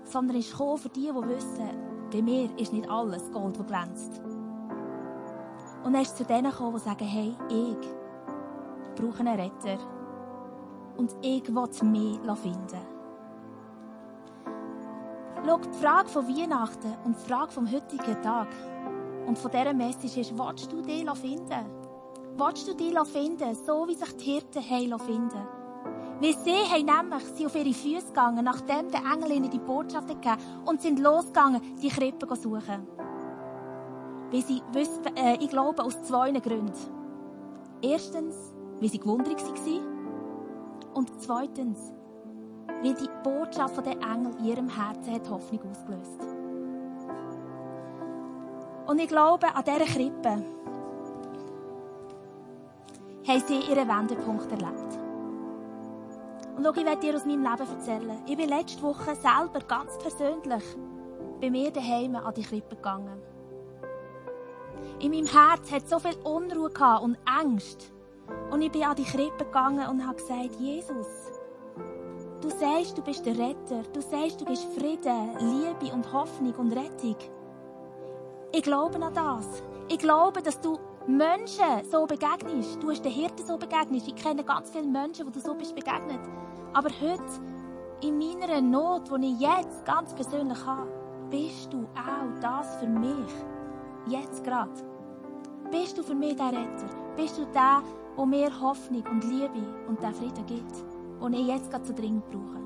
Sondern 0.04 0.36
er 0.36 0.40
ist 0.40 0.52
gekommen 0.52 0.78
für 0.78 0.88
die, 0.88 1.02
die 1.02 1.28
wissen, 1.28 1.68
bei 2.10 2.22
mir 2.22 2.48
ist 2.58 2.72
nicht 2.72 2.88
alles 2.88 3.30
Gold, 3.30 3.58
das 3.58 3.66
glänzt. 3.66 4.22
Und 5.84 5.94
er 5.94 6.00
ist 6.00 6.16
zu 6.16 6.24
denen 6.24 6.50
gekommen, 6.50 6.78
die 6.78 6.84
sagen, 6.88 7.04
hey, 7.04 7.36
ich 7.50 8.96
brauche 8.96 9.20
einen 9.20 9.38
Retter. 9.38 9.78
Und 10.96 11.14
ich 11.20 11.46
will 11.46 11.90
mich 11.90 12.38
finden. 12.38 13.01
Schau, 15.44 15.58
die 15.58 15.78
Frage 15.78 16.08
von 16.08 16.28
Weihnachten 16.28 16.94
und 17.04 17.16
die 17.16 17.28
Frage 17.28 17.50
vom 17.50 17.70
heutigen 17.70 18.22
Tag 18.22 18.48
und 19.26 19.36
von 19.36 19.50
dieser 19.50 19.74
Message 19.74 20.16
ist, 20.16 20.38
willst 20.38 20.70
du 20.70 20.82
dich 20.82 21.08
finden? 21.10 21.66
Willst 22.36 22.68
du 22.68 22.74
dich 22.74 22.98
finden, 23.08 23.54
so 23.66 23.88
wie 23.88 23.94
sich 23.94 24.16
die 24.18 24.24
Hirten 24.24 24.62
haben 24.62 25.00
finden? 25.00 25.42
Weil 26.20 26.36
sie 26.44 26.52
haben 26.52 26.86
nämlich 26.86 27.24
sie 27.34 27.46
auf 27.46 27.56
ihre 27.56 27.74
Füße 27.74 28.06
gegangen, 28.06 28.44
nachdem 28.44 28.88
der 28.92 29.00
Engel 29.00 29.32
ihnen 29.32 29.50
die 29.50 29.58
Botschaft 29.58 30.06
gegeben 30.06 30.40
und 30.64 30.80
sind 30.80 31.00
losgegangen, 31.00 31.60
die 31.82 31.88
Krippe 31.88 32.28
zu 32.28 32.36
suchen. 32.36 32.86
Weil 34.30 34.42
sie 34.42 34.62
wussten, 34.72 35.16
äh, 35.16 35.38
ich 35.40 35.50
glaube, 35.50 35.82
aus 35.82 36.00
zwei 36.04 36.30
Gründen. 36.30 36.72
Erstens, 37.82 38.36
weil 38.80 38.88
sie 38.88 39.00
gewundert 39.00 39.42
waren. 39.42 39.82
Und 40.94 41.20
zweitens, 41.20 41.92
weil 42.82 42.94
die 42.94 43.08
Botschaft 43.22 43.86
den 43.86 44.00
Engel 44.02 44.32
in 44.38 44.44
ihrem 44.44 44.68
Herzen 44.68 45.14
hat 45.14 45.30
Hoffnung 45.30 45.60
ausgelöst. 45.70 46.20
Und 48.86 48.98
ich 48.98 49.08
glaube, 49.08 49.46
an 49.54 49.64
dieser 49.64 49.84
Krippe 49.84 50.44
haben 53.26 53.42
sie 53.46 53.60
ihren 53.60 53.88
Wendepunkt 53.88 54.50
erlebt. 54.50 54.98
Und 56.56 56.64
schau, 56.64 56.72
ich 56.72 56.84
werde 56.84 57.00
dir 57.00 57.14
aus 57.14 57.24
meinem 57.24 57.42
Leben 57.42 57.70
erzählen. 57.70 58.18
Ich 58.26 58.36
bin 58.36 58.48
letzte 58.48 58.82
Woche 58.82 59.14
selber 59.14 59.60
ganz 59.66 59.96
persönlich 59.98 60.64
bei 61.40 61.50
mir 61.50 61.70
daheim 61.70 62.16
an 62.16 62.34
die 62.34 62.42
Krippe 62.42 62.76
gegangen. 62.76 63.22
In 64.98 65.12
meinem 65.12 65.26
Herz 65.26 65.70
hat 65.70 65.88
so 65.88 65.98
viel 65.98 66.16
Unruhe 66.24 67.00
und 67.00 67.16
Angst. 67.24 67.92
Und 68.50 68.62
ich 68.62 68.70
bin 68.70 68.84
an 68.84 68.96
die 68.96 69.04
Krippe 69.04 69.44
gegangen 69.44 69.88
und 69.88 70.06
habe 70.06 70.16
gesagt, 70.16 70.56
Jesus, 70.58 71.06
Du 72.42 72.50
sagst, 72.50 72.98
du 72.98 73.02
bist 73.02 73.24
der 73.24 73.38
Retter. 73.38 73.84
Du 73.92 74.00
sagst, 74.00 74.40
du 74.40 74.44
gibst 74.44 74.66
Frieden, 74.74 75.30
Liebe 75.38 75.94
und 75.94 76.12
Hoffnung 76.12 76.52
und 76.56 76.72
Rettung. 76.72 77.14
Ich 78.50 78.62
glaube 78.64 79.00
an 79.00 79.14
das. 79.14 79.62
Ich 79.88 79.98
glaube, 79.98 80.42
dass 80.42 80.60
du 80.60 80.76
Menschen 81.06 81.88
so 81.88 82.04
begegnest. 82.04 82.82
Du 82.82 82.90
hast 82.90 83.04
den 83.04 83.12
Hirten 83.12 83.46
so 83.46 83.56
begegnet. 83.56 84.02
Ich 84.08 84.16
kenne 84.16 84.42
ganz 84.42 84.70
viele 84.70 84.88
Menschen, 84.88 85.24
wo 85.24 85.30
du 85.30 85.38
so 85.38 85.54
bist 85.54 85.76
begegnet. 85.76 86.18
Aber 86.72 86.88
heute, 87.00 87.22
in 88.00 88.18
meiner 88.18 88.60
Not, 88.60 89.08
die 89.16 89.34
ich 89.34 89.40
jetzt 89.40 89.84
ganz 89.84 90.12
persönlich 90.12 90.66
habe, 90.66 90.90
bist 91.30 91.72
du 91.72 91.84
auch 91.94 92.40
das 92.40 92.74
für 92.80 92.88
mich. 92.88 93.32
Jetzt 94.08 94.42
gerade. 94.42 94.72
Bist 95.70 95.96
du 95.96 96.02
für 96.02 96.16
mich 96.16 96.34
der 96.34 96.48
Retter? 96.48 96.90
Bist 97.16 97.38
du 97.38 97.44
der, 97.54 97.84
der 98.18 98.26
mir 98.26 98.60
Hoffnung 98.60 99.04
und 99.12 99.22
Liebe 99.22 99.64
und 99.86 100.02
den 100.02 100.12
Frieden 100.12 100.44
gibt? 100.46 100.91
Den 101.22 101.34
ich 101.34 101.46
jetzt 101.46 101.70
gerade 101.70 101.84
so 101.84 101.92
dringend 101.92 102.24
brauche. 102.30 102.62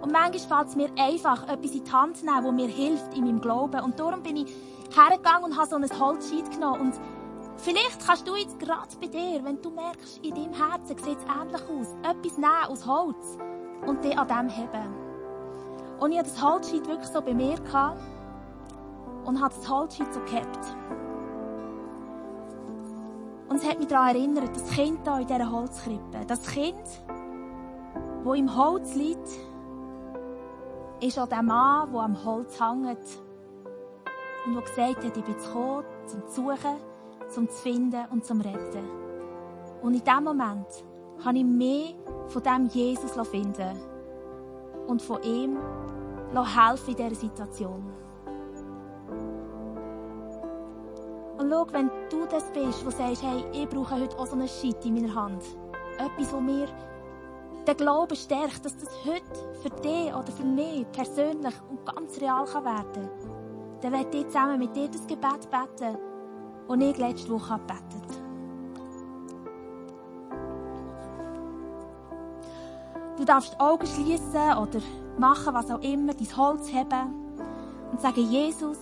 Und 0.00 0.12
manchmal 0.12 0.64
fällt 0.64 0.68
es 0.68 0.76
mir 0.76 0.90
einfach, 0.96 1.48
etwas 1.48 1.72
in 1.72 1.84
die 1.84 1.92
Hand 1.92 2.16
zu 2.16 2.24
nehmen, 2.24 2.44
das 2.44 2.52
mir 2.52 2.68
hilft 2.68 3.14
in 3.16 3.24
meinem 3.24 3.40
Glauben. 3.40 3.80
Und 3.80 3.98
darum 3.98 4.22
bin 4.22 4.36
ich 4.36 4.54
hergegangen 4.94 5.44
und 5.44 5.56
habe 5.56 5.68
so 5.68 5.76
ein 5.76 6.00
Holzscheit 6.00 6.50
genommen. 6.50 6.80
Und 6.80 6.94
vielleicht 7.56 8.06
kannst 8.06 8.26
du 8.26 8.36
jetzt 8.36 8.58
gerade 8.58 8.96
bei 9.00 9.08
dir, 9.08 9.44
wenn 9.44 9.60
du 9.60 9.70
merkst, 9.70 10.24
in 10.24 10.34
deinem 10.34 10.54
Herzen 10.54 10.96
sieht 10.98 11.18
es 11.18 11.24
ähnlich 11.24 11.62
aus, 11.62 11.94
etwas 12.02 12.38
nehmen 12.38 12.64
aus 12.68 12.86
Holz 12.86 13.38
und 13.86 14.04
dich 14.04 14.16
an 14.16 14.28
dem 14.28 14.48
heben. 14.48 15.08
Und 15.98 16.12
ich 16.12 16.18
hatte 16.18 16.30
das 16.30 16.42
Holzscheit 16.42 16.86
wirklich 16.86 17.08
so 17.08 17.20
bei 17.20 17.34
mir 17.34 17.56
gehabt 17.56 18.00
und 19.24 19.40
habe 19.40 19.54
das 19.54 19.68
Holzscheit 19.68 20.14
so 20.14 20.20
gehabt. 20.20 20.58
Und 23.48 23.56
es 23.56 23.68
hat 23.68 23.78
mich 23.78 23.88
daran 23.88 24.14
erinnert, 24.14 24.54
das 24.54 24.70
Kind 24.70 25.00
hier 25.02 25.20
in 25.20 25.26
dieser 25.26 25.50
Holzkrippe, 25.50 26.24
das 26.26 26.42
Kind, 26.42 26.76
das 28.24 28.36
im 28.36 28.56
Holz 28.56 28.94
liegt, 28.94 29.28
ist 31.00 31.18
auch 31.18 31.28
der 31.28 31.42
Mann, 31.42 31.92
der 31.92 32.00
am 32.00 32.24
Holz 32.24 32.60
hängt 32.60 32.98
und 34.46 34.54
der 34.54 34.62
gesagt 34.62 35.04
hat, 35.04 35.16
ich 35.16 35.24
bin 35.24 35.34
gekommen, 35.34 35.84
zum 36.06 36.26
zu 36.26 36.42
suchen, 36.42 36.76
zum 37.28 37.48
zu 37.48 37.56
finden 37.62 38.04
und 38.10 38.24
zum 38.24 38.40
retten. 38.40 38.84
Und 39.82 39.94
in 39.94 40.02
diesem 40.02 40.24
Moment 40.24 40.66
habe 41.24 41.38
ich 41.38 41.44
mehr 41.44 41.94
von 42.28 42.42
diesem 42.42 42.66
Jesus 42.66 43.28
finden 43.28 43.78
und 44.86 45.02
von 45.02 45.22
ihm 45.22 45.58
helfen 46.34 46.90
in 46.90 46.96
dieser 46.96 47.14
Situation. 47.14 47.84
Und 51.38 51.50
schau, 51.50 51.66
wenn 51.72 51.90
du 52.10 52.26
das 52.28 52.50
bist, 52.52 52.82
der 52.84 52.90
sagst, 52.90 53.22
hey, 53.22 53.44
ich 53.52 53.68
brauche 53.68 54.00
heute 54.00 54.18
auch 54.18 54.26
so 54.26 54.34
einen 54.34 54.48
Shit 54.48 54.84
in 54.84 54.94
meiner 54.94 55.14
Hand. 55.14 55.42
Etwas, 55.98 56.32
wo 56.32 56.40
mir 56.40 56.66
den 57.68 57.76
Glauben 57.76 58.16
stärkt, 58.16 58.64
dass 58.64 58.76
das 58.78 58.88
heute 59.04 59.58
für 59.62 59.70
dich 59.82 60.14
oder 60.14 60.32
für 60.32 60.44
mich 60.44 60.90
persönlich 60.92 61.54
und 61.68 61.84
ganz 61.84 62.18
real 62.20 62.46
kann 62.46 62.64
werden 62.64 62.92
kann. 62.92 63.80
Dann 63.82 63.92
werde 63.92 64.18
ich 64.18 64.26
zusammen 64.26 64.58
mit 64.58 64.74
dir 64.74 64.88
das 64.88 65.06
Gebet 65.06 65.50
beten, 65.50 65.98
das 66.68 66.80
ich 66.80 66.98
letzte 66.98 67.30
Woche 67.30 67.58
gebetet. 67.58 68.22
Du 73.18 73.24
darfst 73.24 73.52
die 73.52 73.60
Augen 73.60 73.86
schließen 73.86 74.56
oder 74.56 74.80
machen, 75.18 75.52
was 75.52 75.70
auch 75.70 75.82
immer, 75.82 76.14
dein 76.14 76.36
Holz 76.36 76.72
heben 76.72 77.32
und 77.90 78.00
sagen, 78.00 78.30
Jesus, 78.30 78.78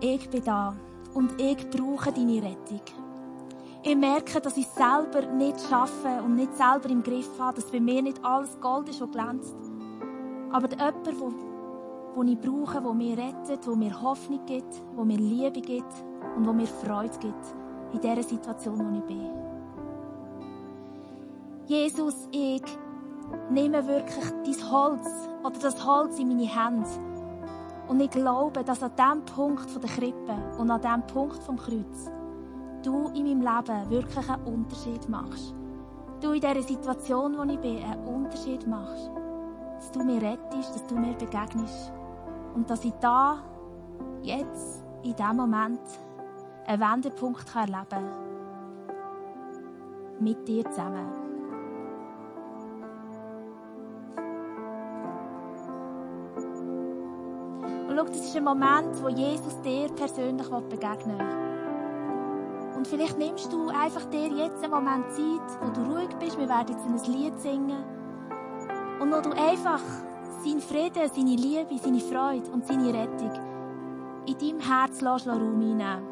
ich 0.00 0.30
bin 0.30 0.44
da 0.44 0.74
und 1.12 1.38
ich 1.40 1.68
brauche 1.70 2.12
deine 2.12 2.36
Rettung. 2.36 3.05
Ich 3.88 3.94
merke, 3.94 4.40
dass 4.40 4.56
ich 4.56 4.66
selber 4.66 5.24
nicht 5.32 5.60
schaffe 5.60 6.20
und 6.24 6.34
nicht 6.34 6.56
selber 6.56 6.90
im 6.90 7.04
Griff 7.04 7.30
habe, 7.38 7.54
dass 7.54 7.70
bei 7.70 7.78
mir 7.78 8.02
nicht 8.02 8.18
alles 8.24 8.58
Gold 8.60 8.88
ist, 8.88 9.00
was 9.00 9.12
glänzt. 9.12 9.54
Aber 10.50 10.68
jemand, 10.68 11.20
wo, 11.20 11.32
wo 12.16 12.22
ich 12.24 12.36
brauche, 12.36 12.82
wo 12.82 12.92
mir 12.92 13.16
rettet, 13.16 13.64
wo 13.64 13.76
mir 13.76 14.02
Hoffnung 14.02 14.44
gibt, 14.44 14.82
wo 14.96 15.04
mir 15.04 15.18
Liebe 15.18 15.60
gibt 15.60 15.94
und 16.36 16.44
wo 16.44 16.52
mir 16.52 16.66
Freude 16.66 17.16
gibt 17.20 17.46
in 17.92 18.00
dieser 18.00 18.24
Situation, 18.24 18.76
wo 18.76 18.98
ich 18.98 19.04
bin. 19.04 19.30
Jesus, 21.66 22.26
ich 22.32 22.62
nehme 23.50 23.86
wirklich 23.86 24.24
dein 24.44 24.70
Holz 24.72 25.08
oder 25.44 25.58
das 25.60 25.86
Holz 25.86 26.18
in 26.18 26.26
meine 26.26 26.48
Hände. 26.48 26.88
Und 27.86 28.00
ich 28.00 28.10
glaube, 28.10 28.64
dass 28.64 28.82
an 28.82 28.90
diesem 28.96 29.24
Punkt 29.26 29.80
der 29.80 29.90
Krippe 29.90 30.34
und 30.58 30.72
an 30.72 30.80
diesem 30.80 31.06
Punkt 31.06 31.40
vom 31.44 31.56
Kreuz 31.56 32.15
du 32.86 33.08
in 33.08 33.24
meinem 33.24 33.40
Leben 33.40 33.90
wirklich 33.90 34.30
einen 34.30 34.44
Unterschied 34.44 35.08
machst. 35.08 35.54
Du 36.20 36.32
in 36.32 36.40
dieser 36.40 36.62
Situation, 36.62 37.36
wo 37.36 37.42
ich 37.42 37.58
bin, 37.58 37.82
einen 37.82 38.06
Unterschied 38.06 38.66
machst. 38.66 39.10
Dass 39.76 39.90
du 39.90 40.04
mir 40.04 40.22
rettest, 40.22 40.74
dass 40.74 40.86
du 40.86 40.94
mir 40.94 41.14
begegnest. 41.14 41.92
Und 42.54 42.70
dass 42.70 42.84
ich 42.84 42.94
da, 43.00 43.38
jetzt, 44.22 44.84
in 45.02 45.14
diesem 45.14 45.36
Moment, 45.36 45.80
einen 46.66 46.80
Wendepunkt 46.80 47.54
erleben 47.54 47.86
kann. 47.90 48.08
Mit 50.20 50.48
dir 50.48 50.64
zusammen. 50.70 51.06
Und 57.88 57.96
schau, 57.96 58.04
das 58.04 58.16
ist 58.16 58.36
ein 58.36 58.44
Moment, 58.44 59.02
wo 59.02 59.08
Jesus 59.08 59.60
dir 59.62 59.88
persönlich 59.88 60.48
begegnen 60.48 61.18
will. 61.18 61.45
Und 62.86 62.92
vielleicht 62.92 63.18
nimmst 63.18 63.52
du 63.52 63.68
einfach 63.68 64.04
dir 64.10 64.28
jetzt 64.28 64.62
einen 64.62 64.72
Moment 64.72 65.10
Zeit, 65.10 65.60
wo 65.60 65.70
du 65.72 65.92
ruhig 65.92 66.08
bist. 66.20 66.38
Wir 66.38 66.48
werden 66.48 66.68
jetzt 66.68 66.86
ein 66.86 67.12
Lied 67.12 67.36
singen. 67.40 67.82
Und 69.00 69.12
wo 69.12 69.20
du 69.20 69.30
einfach 69.30 69.80
seinen 70.44 70.60
Frieden, 70.60 71.10
seine 71.12 71.34
Liebe, 71.34 71.76
seine 71.82 71.98
Freude 71.98 72.48
und 72.52 72.64
seine 72.64 72.94
Rettung 72.94 73.32
in 74.26 74.38
deinem 74.38 74.60
Herz 74.60 75.00
lässt, 75.00 75.26
Raum 75.26 75.60
einnehmen. 75.60 76.02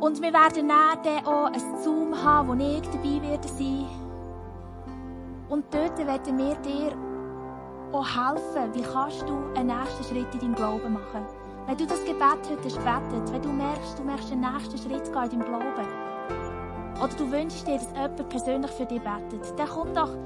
Und 0.00 0.20
wir 0.20 0.32
werden 0.32 0.68
dann 0.68 1.26
auch 1.26 1.46
ein 1.46 1.82
Zoom 1.84 2.12
haben, 2.20 2.48
wo 2.48 2.54
ich 2.54 2.82
dabei 2.90 3.22
werde 3.22 3.46
sein 3.46 3.86
und 5.48 5.64
dort 5.72 5.96
werden 5.98 6.38
wir 6.38 6.54
dir 6.56 6.92
auch 7.92 8.04
helfen. 8.04 8.74
Wie 8.74 8.82
kannst 8.82 9.22
du 9.22 9.36
einen 9.56 9.68
nächsten 9.78 10.04
Schritt 10.04 10.34
in 10.34 10.40
deinem 10.40 10.54
Glauben 10.56 10.92
machen? 10.92 11.37
Wenn 11.68 11.76
du 11.76 11.86
das 11.86 12.02
Gebet 12.02 12.22
heute 12.22 12.56
gebetet, 12.56 13.30
wenn 13.30 13.42
du 13.42 13.50
merkst, 13.50 13.98
du 13.98 14.02
möchtest 14.02 14.32
einen 14.32 14.40
nächsten 14.40 14.78
Schritt 14.78 15.04
gehen 15.12 15.22
in 15.24 15.30
deinem 15.30 15.44
Glauben, 15.44 15.86
oder 16.96 17.14
du 17.14 17.30
wünschst 17.30 17.66
dir, 17.66 17.74
dass 17.74 17.92
jemand 17.92 18.28
persönlich 18.30 18.70
für 18.70 18.86
dich 18.86 19.02
betet, 19.02 19.58
dann 19.58 19.68
komm 19.68 19.92
doch 19.92 20.16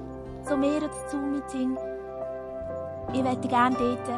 zu 0.45 0.57
mir 0.57 0.81
ins 0.81 1.11
Zoom-Meeting. 1.11 1.77
Ich 3.13 3.23
möchte 3.25 3.49
gerne 3.49 3.77
dort 3.77 4.09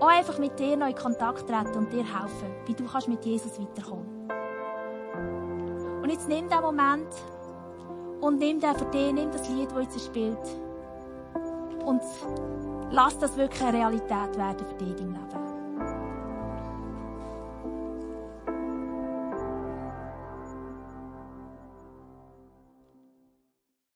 auch 0.00 0.06
einfach 0.06 0.38
mit 0.38 0.56
dir 0.56 0.76
noch 0.76 0.86
in 0.86 0.94
Kontakt 0.94 1.48
treten 1.48 1.78
und 1.78 1.92
dir 1.92 2.04
helfen, 2.04 2.54
wie 2.66 2.74
du 2.74 2.84
kannst 2.84 3.08
mit 3.08 3.24
Jesus 3.24 3.60
weiterkommen. 3.60 4.06
Und 6.00 6.10
jetzt 6.10 6.28
nimm 6.28 6.48
den 6.48 6.60
Moment, 6.60 7.08
und 8.20 8.38
nimm 8.38 8.60
den 8.60 8.76
für 8.76 8.84
dich, 8.84 9.12
nimm 9.12 9.32
das 9.32 9.48
Lied, 9.48 9.72
das 9.72 9.82
jetzt 9.82 10.06
spielt. 10.06 10.38
Und 11.84 12.02
lass 12.92 13.18
das 13.18 13.36
wirklich 13.36 13.64
eine 13.64 13.78
Realität 13.78 14.36
werden 14.36 14.64
für 14.64 14.74
dich 14.76 14.90
in 14.90 15.12
deinem 15.12 15.14
Leben. 15.14 15.45